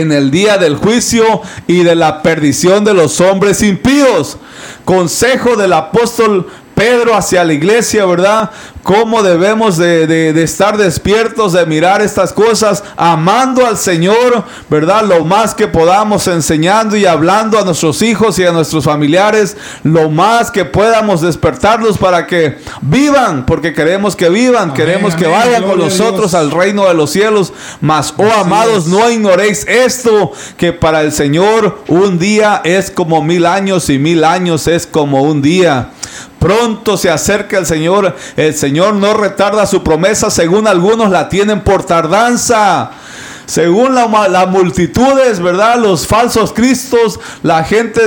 [0.00, 4.38] en el día del juicio y de la perdición de los hombres impíos.
[4.84, 8.50] Consejo del apóstol Pedro hacia la iglesia, ¿verdad?
[8.84, 15.02] cómo debemos de, estar despiertos, de mirar estas cosas, amando al Señor, ¿verdad?
[15.04, 20.10] Lo más que podamos, enseñando y hablando a nuestros hijos y a nuestros familiares, lo
[20.10, 25.78] más que podamos despertarlos para que vivan, porque queremos que vivan, queremos que vayan con
[25.78, 27.52] nosotros al reino de los cielos.
[27.80, 33.46] Mas, oh amados, no ignoréis esto, que para el Señor un día es como mil
[33.46, 35.88] años y mil años es como un día.
[36.38, 38.14] Pronto se acerca el Señor.
[38.36, 42.90] El Señor no retarda su promesa, según algunos la tienen por tardanza.
[43.46, 45.78] Según las multitudes, ¿verdad?
[45.78, 48.00] Los falsos cristos, la gente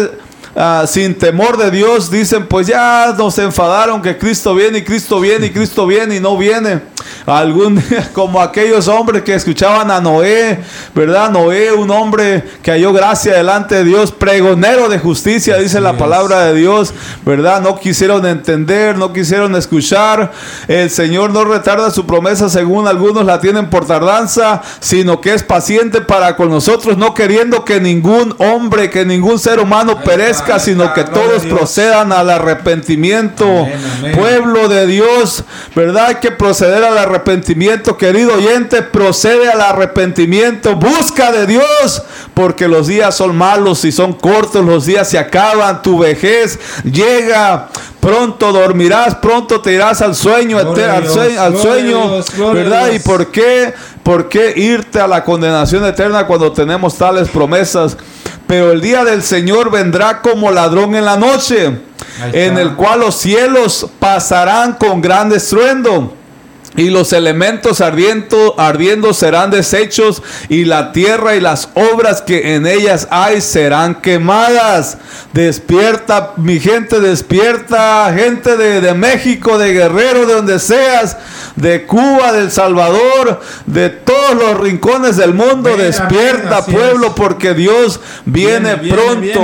[0.60, 5.20] Ah, sin temor de Dios dicen, pues ya nos enfadaron que Cristo viene y Cristo
[5.20, 6.82] viene y Cristo viene y no viene.
[7.28, 10.58] Algún día, como aquellos hombres que escuchaban a Noé,
[10.96, 11.30] ¿verdad?
[11.30, 16.46] Noé, un hombre que halló gracia delante de Dios, pregonero de justicia, dice la palabra
[16.46, 16.92] de Dios,
[17.24, 17.62] ¿verdad?
[17.62, 20.32] No quisieron entender, no quisieron escuchar.
[20.68, 25.44] El Señor no retarda su promesa según algunos la tienen por tardanza, sino que es
[25.44, 30.94] paciente para con nosotros, no queriendo que ningún hombre, que ningún ser humano perezca sino
[30.94, 33.68] que todos procedan al arrepentimiento.
[34.16, 35.44] Pueblo de Dios,
[35.76, 36.08] ¿verdad?
[36.08, 42.02] Hay que proceder al al arrepentimiento, querido oyente, procede al arrepentimiento, busca de Dios,
[42.34, 47.70] porque los días son malos y son cortos, los días se acaban, tu vejez llega,
[48.00, 52.92] pronto dormirás, pronto te irás al sueño, al sueño, al sueño ¿verdad?
[52.92, 53.74] ¿Y por qué?
[54.04, 57.98] ¿Por qué irte a la condenación eterna cuando tenemos tales promesas?
[58.48, 61.80] Pero el día del Señor vendrá como ladrón en la noche,
[62.32, 66.17] en el cual los cielos pasarán con gran estruendo
[66.78, 72.68] y los elementos ardiendo, ardiendo serán deshechos y la tierra y las obras que en
[72.68, 75.00] ellas hay serán quemadas.
[75.34, 81.18] Despierta, mi gente, despierta, gente de, de México, de Guerrero, de donde seas,
[81.56, 85.76] de Cuba, del Salvador, de todos los rincones del mundo.
[85.76, 89.42] despierta, pueblo, porque Dios viene, pronto.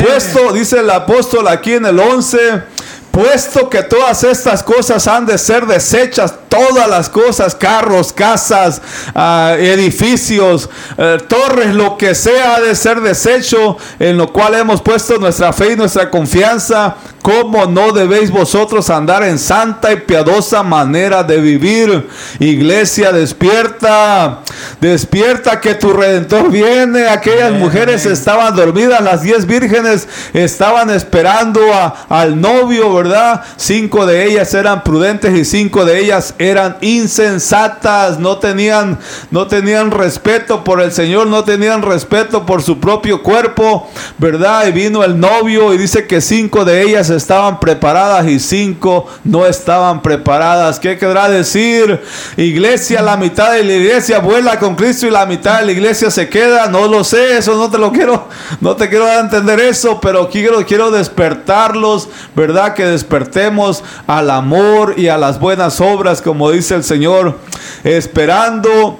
[0.00, 2.77] Puesto, dice el apóstol aquí en el 11
[3.18, 8.80] puesto que todas estas cosas han de ser desechas, todas las cosas, carros, casas,
[9.12, 14.80] ah, edificios, eh, torres, lo que sea ha de ser desecho, en lo cual hemos
[14.80, 20.62] puesto nuestra fe y nuestra confianza, ¿Cómo no debéis vosotros andar en santa y piadosa
[20.62, 22.08] manera de vivir?
[22.38, 24.38] Iglesia, despierta,
[24.80, 27.08] despierta que tu redentor viene.
[27.08, 31.60] Aquellas mujeres estaban dormidas, las diez vírgenes estaban esperando
[32.08, 33.07] al novio, ¿verdad?
[33.56, 38.18] Cinco de ellas eran prudentes y cinco de ellas eran insensatas.
[38.18, 38.98] No tenían,
[39.30, 43.88] no tenían respeto por el Señor, no tenían respeto por su propio cuerpo,
[44.18, 44.66] ¿verdad?
[44.66, 49.46] Y vino el novio y dice que cinco de ellas estaban preparadas y cinco no
[49.46, 50.78] estaban preparadas.
[50.80, 52.00] ¿Qué querrá decir?
[52.36, 56.10] Iglesia, la mitad de la iglesia vuela con Cristo y la mitad de la iglesia
[56.10, 56.68] se queda.
[56.68, 58.28] No lo sé, eso no te lo quiero,
[58.60, 62.74] no te quiero dar a entender eso, pero quiero, quiero despertarlos, ¿verdad?
[62.74, 67.38] Que despertemos al amor y a las buenas obras, como dice el Señor,
[67.84, 68.98] esperando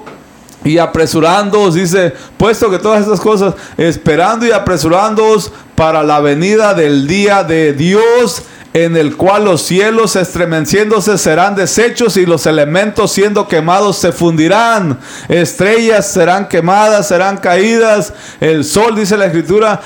[0.63, 7.07] y apresurándoos, dice, puesto que todas estas cosas, esperando y apresurándoos para la venida del
[7.07, 13.47] día de Dios, en el cual los cielos estremeciéndose serán deshechos y los elementos siendo
[13.47, 14.99] quemados se fundirán.
[15.27, 18.13] Estrellas serán quemadas, serán caídas.
[18.39, 19.81] El sol, dice la escritura.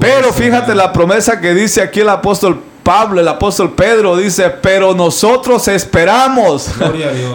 [0.00, 4.94] Pero fíjate la promesa que dice aquí el apóstol Pablo, el apóstol Pedro dice, pero
[4.94, 6.70] nosotros esperamos.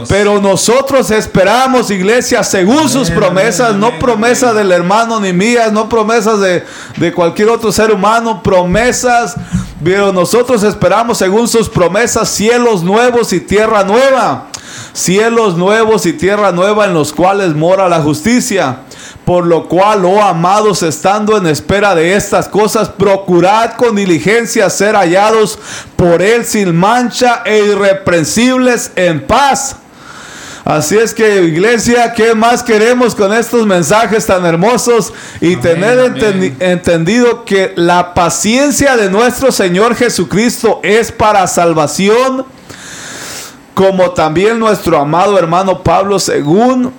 [0.09, 6.39] Pero nosotros esperamos, iglesia, según sus promesas, no promesas del hermano ni mías, no promesas
[6.39, 6.63] de,
[6.97, 9.35] de cualquier otro ser humano, promesas.
[9.83, 14.47] Pero nosotros esperamos, según sus promesas, cielos nuevos y tierra nueva.
[14.91, 18.79] Cielos nuevos y tierra nueva en los cuales mora la justicia
[19.25, 24.95] por lo cual, oh amados, estando en espera de estas cosas, procurad con diligencia ser
[24.95, 25.57] hallados
[25.95, 29.77] por Él sin mancha e irreprensibles en paz.
[30.65, 35.11] Así es que iglesia, ¿qué más queremos con estos mensajes tan hermosos?
[35.41, 35.99] Y tener
[36.59, 42.45] entendido que la paciencia de nuestro Señor Jesucristo es para salvación,
[43.73, 46.93] como también nuestro amado hermano Pablo, según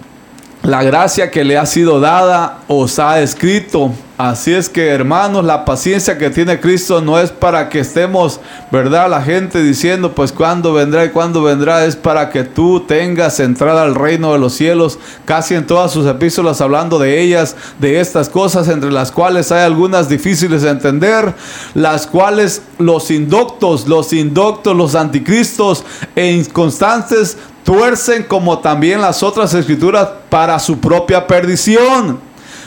[0.65, 3.93] la gracia que le ha sido dada os ha escrito.
[4.17, 8.41] Así es que hermanos, la paciencia que tiene Cristo no es para que estemos,
[8.71, 9.11] ¿verdad?
[9.11, 13.83] La gente diciendo, pues cuándo vendrá y cuándo vendrá, es para que tú tengas entrada
[13.83, 14.99] al reino de los cielos.
[15.25, 19.65] Casi en todas sus epístolas hablando de ellas, de estas cosas, entre las cuales hay
[19.65, 21.35] algunas difíciles de entender,
[21.75, 25.85] las cuales los indoctos, los indoctos, los anticristos
[26.15, 32.21] e inconstantes tuercen como también las otras escrituras para su propia perdición.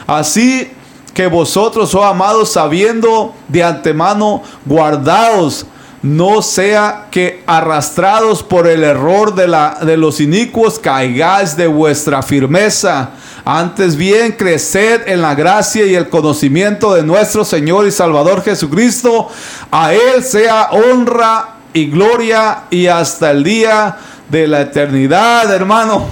[0.06, 0.72] Así
[1.14, 5.66] que vosotros, oh amados, sabiendo de antemano, guardaos,
[6.02, 12.22] no sea que arrastrados por el error de, la, de los inicuos caigáis de vuestra
[12.22, 13.10] firmeza.
[13.44, 19.30] Antes bien, creced en la gracia y el conocimiento de nuestro Señor y Salvador Jesucristo.
[19.72, 26.06] A Él sea honra y gloria y hasta el día de la eternidad, hermano.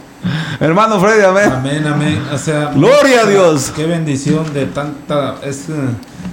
[0.60, 1.52] hermano Freddy, amén.
[1.52, 2.22] Amén, amén.
[2.32, 3.72] O sea, Gloria a Dios.
[3.74, 5.36] Qué bendición de tanta.
[5.44, 5.74] Es, eh,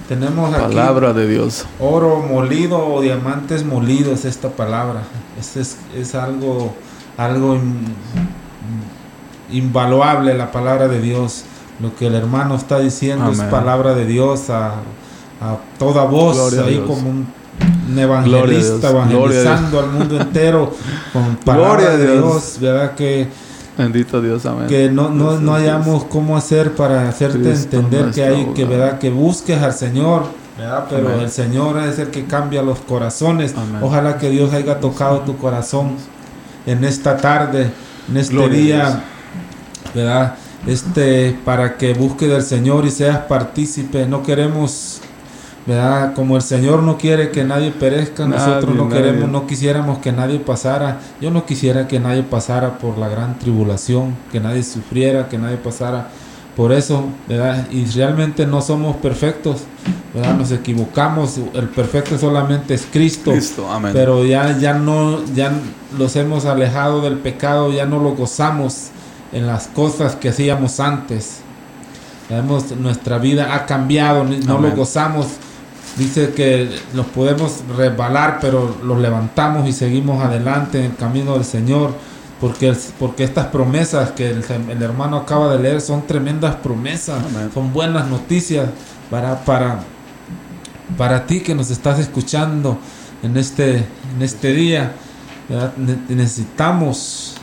[0.08, 1.66] tenemos aquí palabra de Dios.
[1.78, 5.02] Oro molido o diamantes molidos, esta palabra.
[5.38, 6.74] Es, es, es algo,
[7.18, 7.58] algo
[9.50, 11.44] invaluable la palabra de Dios.
[11.80, 14.76] Lo que el hermano está diciendo es palabra de Dios a,
[15.40, 17.26] a toda voz, ahí como un
[17.88, 20.72] un evangelista evangelizando al mundo entero
[21.12, 22.58] con palabra de Dios.
[22.60, 22.94] ¿verdad?
[22.94, 23.28] Que,
[23.76, 24.68] Bendito Dios, amén.
[24.68, 28.98] Que no, no, no hayamos cómo hacer para hacerte entender que hay, que, ¿verdad?
[28.98, 30.24] que busques al Señor.
[30.56, 30.86] ¿verdad?
[30.88, 33.54] Pero el Señor es el que cambia los corazones.
[33.82, 35.96] Ojalá que Dios haya tocado tu corazón
[36.64, 37.70] en esta tarde,
[38.08, 39.04] en este día,
[39.94, 40.36] ¿verdad?
[40.66, 44.06] Este, para que busque del Señor y seas partícipe.
[44.06, 45.00] No queremos,
[45.66, 46.14] ¿verdad?
[46.14, 50.38] Como el Señor no quiere que nadie perezca, nosotros no queremos, no quisiéramos que nadie
[50.38, 51.00] pasara.
[51.20, 55.56] Yo no quisiera que nadie pasara por la gran tribulación, que nadie sufriera, que nadie
[55.56, 56.08] pasara
[56.56, 57.66] por eso, ¿verdad?
[57.70, 59.62] Y realmente no somos perfectos,
[60.14, 60.36] ¿verdad?
[60.36, 63.30] Nos equivocamos, el perfecto solamente es Cristo.
[63.92, 65.52] Pero ya, ya no, ya
[65.98, 68.88] los hemos alejado del pecado, ya no lo gozamos
[69.32, 71.40] en las cosas que hacíamos antes.
[72.30, 75.26] Hemos, nuestra vida ha cambiado, no lo gozamos.
[75.96, 81.44] Dice que nos podemos resbalar, pero los levantamos y seguimos adelante en el camino del
[81.44, 81.92] Señor
[82.40, 87.22] porque, porque estas promesas que el, hermano acaba de leer son tremendas promesas,
[87.54, 88.68] son buenas noticias
[89.10, 89.80] para, para,
[90.98, 92.78] para ti que nos estás escuchando
[93.22, 94.92] en este, en este día.
[96.08, 97.36] necesitamos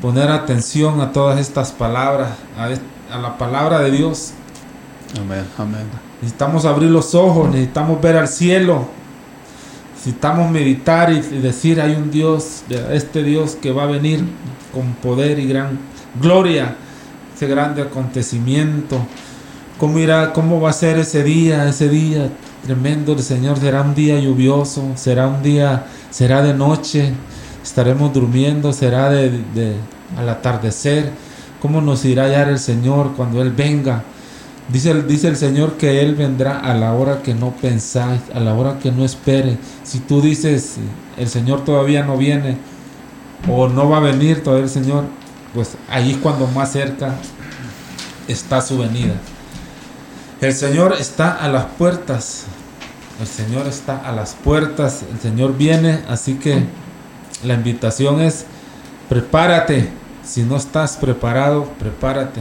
[0.00, 2.70] poner atención a todas estas palabras, a,
[3.14, 4.32] a la palabra de Dios.
[5.20, 5.86] Amén, amén.
[6.22, 8.86] Necesitamos abrir los ojos, necesitamos ver al cielo,
[9.94, 14.24] necesitamos meditar y, decir hay un Dios, este Dios que va a venir
[14.72, 15.78] con poder y gran
[16.20, 16.76] gloria,
[17.34, 18.98] ese grande acontecimiento.
[19.78, 22.30] ¿Cómo irá, cómo va a ser ese día, ese día
[22.64, 23.58] tremendo del Señor?
[23.58, 24.92] ¿Será un día lluvioso?
[24.94, 27.12] ¿Será un día, será de noche?
[27.62, 28.72] ¿Estaremos durmiendo?
[28.72, 29.74] ¿Será de, de
[30.16, 31.10] al atardecer?
[31.60, 34.04] ¿Cómo nos irá a hallar el Señor cuando Él venga?
[34.68, 38.54] Dice, dice el Señor que Él vendrá a la hora que no pensáis, a la
[38.54, 39.58] hora que no espere.
[39.82, 40.76] Si tú dices,
[41.18, 42.56] el Señor todavía no viene,
[43.48, 45.04] o no va a venir todavía el Señor,
[45.54, 47.14] pues ahí es cuando más cerca
[48.28, 49.14] está su venida.
[50.40, 52.44] El Señor está a las puertas.
[53.20, 55.04] El Señor está a las puertas.
[55.12, 56.00] El Señor viene.
[56.08, 56.64] Así que
[57.44, 58.46] la invitación es,
[59.08, 59.88] prepárate.
[60.24, 62.40] Si no estás preparado, prepárate.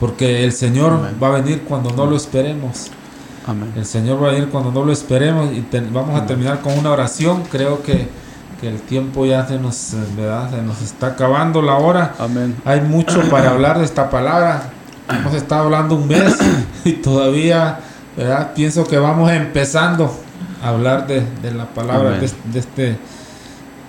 [0.00, 2.90] Porque el Señor va a venir cuando no lo esperemos.
[3.46, 3.72] Amén.
[3.76, 5.52] El Señor va a venir cuando no lo esperemos.
[5.52, 7.42] Y vamos a terminar con una oración.
[7.50, 8.08] Creo que,
[8.62, 10.50] el tiempo ya se nos, ¿verdad?
[10.50, 12.14] se nos está acabando la hora.
[12.18, 12.56] Amén.
[12.64, 14.70] Hay mucho para hablar de esta palabra.
[15.08, 16.36] Hemos estado hablando un mes
[16.84, 17.78] y todavía
[18.16, 18.52] ¿verdad?
[18.54, 20.12] pienso que vamos empezando
[20.62, 21.22] a hablar de,
[21.52, 22.26] la palabra, de,
[22.58, 22.98] este,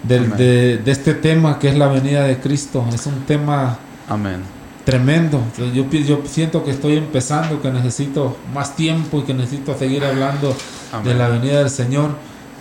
[0.04, 2.86] de, de este tema que es la venida de Cristo.
[2.94, 5.42] Es un tema Amén tremendo.
[5.74, 10.56] Yo, yo siento que estoy empezando, que necesito más tiempo y que necesito seguir hablando
[11.04, 12.12] de la venida del Señor,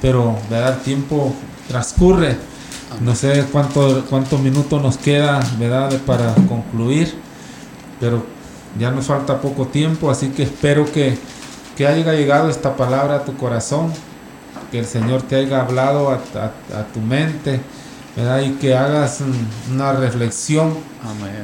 [0.03, 0.75] pero ¿verdad?
[0.75, 1.35] el tiempo
[1.69, 2.37] transcurre.
[3.01, 5.93] No sé cuánto, cuántos minutos nos queda ¿verdad?
[6.07, 7.15] para concluir,
[8.01, 8.25] pero
[8.79, 11.19] ya nos falta poco tiempo, así que espero que,
[11.77, 13.93] que haya llegado esta palabra a tu corazón,
[14.71, 17.61] que el Señor te haya hablado a, a tu mente
[18.45, 19.23] y que hagas
[19.73, 20.75] una reflexión,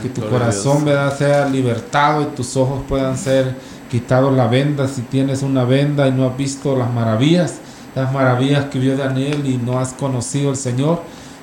[0.02, 1.16] que tu corazón ¿verdad?
[1.16, 3.54] sea libertado y tus ojos puedan ser
[3.88, 7.58] quitados la venda si tienes una venda y no has visto las maravillas,
[7.94, 11.02] las maravillas que vio Daniel y no has conocido al Señor,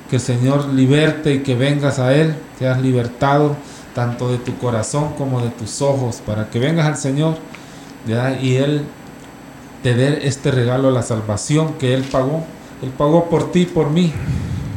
[0.10, 3.56] que el Señor liberte y que vengas a Él, seas libertado
[3.96, 7.38] tanto de tu corazón como de tus ojos, para que vengas al Señor
[8.42, 8.84] y Él
[9.82, 12.44] te dé este regalo de la salvación que Él pagó.
[12.82, 14.12] Él pagó por ti, por mí.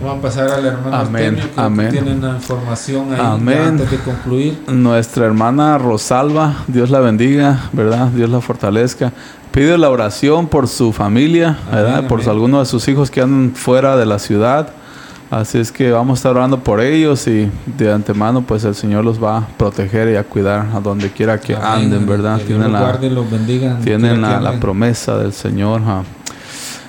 [0.04, 1.40] Vamos a pasar al hermano Amén.
[1.56, 1.90] Amén.
[1.90, 4.62] tiene una información ahí antes de concluir.
[4.68, 8.08] Nuestra hermana Rosalba, Dios la bendiga, ¿verdad?
[8.08, 9.12] Dios la fortalezca.
[9.50, 12.06] Pide la oración por su familia, ¿verdad?
[12.06, 14.68] por algunos de sus hijos que andan fuera de la ciudad.
[15.30, 19.06] Así es que vamos a estar orando por ellos y de antemano pues el Señor
[19.06, 22.40] los va a proteger y a cuidar a donde quiera que anden, ¿verdad?
[22.46, 23.00] tienen la,
[23.82, 25.80] tienen la, promesa del Señor.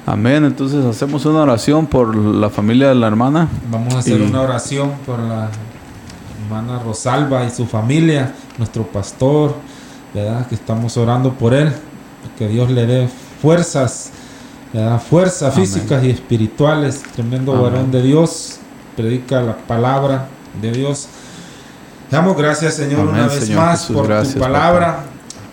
[0.05, 0.45] Amén.
[0.45, 3.47] Entonces hacemos una oración por la familia de la hermana.
[3.71, 5.49] Vamos a hacer una oración por la
[6.43, 9.55] hermana Rosalba y su familia, nuestro pastor,
[10.13, 10.47] ¿verdad?
[10.47, 11.73] Que estamos orando por él.
[12.37, 13.09] Que Dios le dé
[13.41, 14.11] fuerzas,
[14.73, 17.01] le da fuerzas físicas y espirituales.
[17.15, 18.59] Tremendo varón de Dios.
[18.95, 20.27] Predica la palabra
[20.61, 21.07] de Dios.
[22.11, 25.03] Damos gracias, Señor, una vez más por tu palabra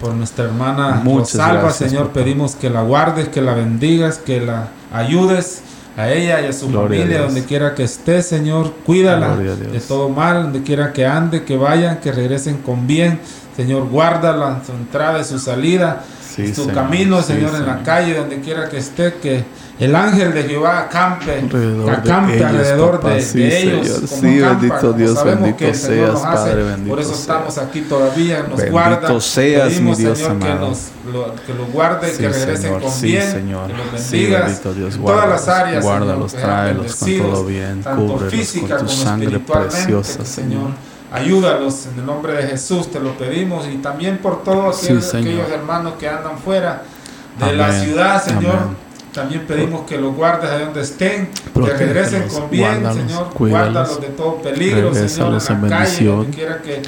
[0.03, 5.63] por nuestra hermana Rosalba, Señor, pedimos que la guardes, que la bendigas, que la ayudes
[5.97, 10.43] a ella y a su familia, donde quiera que esté, Señor, cuídala de todo mal,
[10.43, 13.21] donde quiera que ande, que vayan, que regresen con bien,
[13.57, 16.03] Señor, guárdala en su entrada y su salida,
[16.35, 19.45] Sí, tu camino, Señor, en la calle, donde quiera que esté, que
[19.79, 23.87] el ángel de Jehová acampe alrededor acampe de alrededor de, ellos.
[23.89, 24.09] Señor.
[24.09, 29.21] sí, bendito Dios, bendito seas, Padre, bendito Por eso estamos aquí todavía, nos bendito guarda.
[29.21, 30.59] seas, Pedimos, mi Dios Señor, amado.
[30.61, 30.79] que, nos,
[31.13, 33.67] lo, que lo guarde, Sí, que regresen Señor, con sí, bien, Señor.
[33.67, 34.45] que los Sí, bendigas.
[34.47, 38.69] bendito Dios, en todas las áreas, guárdalos, Señor, que tráelos con todo bien, cúbrelos con
[38.69, 40.92] tu como sangre preciosa, Señor.
[41.13, 45.51] Ayúdalos en el nombre de Jesús, te lo pedimos y también por todos Sí, aquellos,
[45.51, 46.83] hermanos que andan fuera
[47.39, 48.55] de la ciudad, Señor.
[48.57, 48.77] amén.
[49.13, 53.27] También pedimos que los guardes de donde estén, que regresen con bien, guárdalos, Señor.
[53.35, 56.17] cuídalos, Guárdalos de todo peligro, Señor, en la calle, bendición.
[56.17, 56.81] donde quiera que,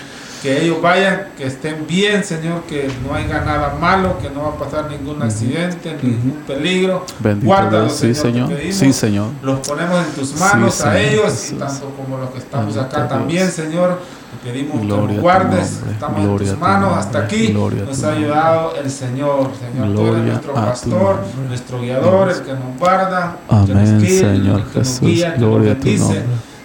[0.45, 4.49] que ellos vayan, que estén bien, Señor, que no haya nada malo, que no va
[4.51, 7.07] a pasar ningún accidente, ningún peligro.
[7.18, 8.72] Bendito Guárdalos, Dios, sí, Señor, Señor.
[8.74, 9.28] Sí, Señor.
[9.42, 11.53] Los ponemos en tus manos Sí, a Señor ellos, Jesús.
[11.53, 13.99] y tanto como los que estamos Bendito acá también, Señor.
[14.42, 16.99] Te pedimos que Gloria nos guardes, estamos gloria en tus tu manos.
[16.99, 19.51] Hasta aquí gloria nos ha ayudado el Señor.
[19.59, 21.18] Señor, tú Gloria eres nuestro pastor,
[21.49, 25.01] nuestro guiador, el que nos guarda, el que Amén, nos guía, Señor el que nos
[25.01, 26.03] guía, el que nos Gloria a tu bendice.
[26.05, 26.22] nombre.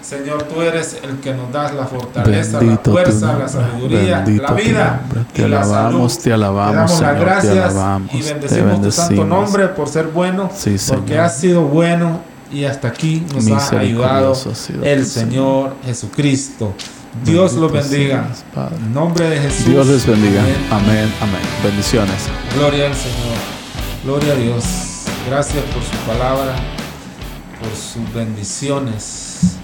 [0.09, 4.53] Señor, tú eres el que nos das la fortaleza, Bendito la fuerza, la sabiduría, la
[4.53, 6.23] vida y Te la alabamos, salud.
[6.23, 9.27] te alabamos, te damos Señor, las te gracias alabamos, y te bendecimos tu santo bendecimos.
[9.27, 14.33] nombre por ser bueno, Sí, porque has sido bueno y hasta aquí nos ha ayudado
[14.83, 16.73] el Señor Jesucristo.
[17.23, 18.27] Dios lo Bendito bendiga.
[18.55, 18.75] Padre.
[18.77, 19.65] En nombre de Jesús.
[19.65, 20.41] Dios les bendiga.
[20.71, 21.41] Amén, amén.
[21.63, 22.15] Bendiciones.
[22.55, 23.37] Gloria al Señor.
[24.03, 24.63] Gloria a Dios.
[25.27, 26.55] Gracias por su palabra,
[27.59, 29.57] por sus bendiciones.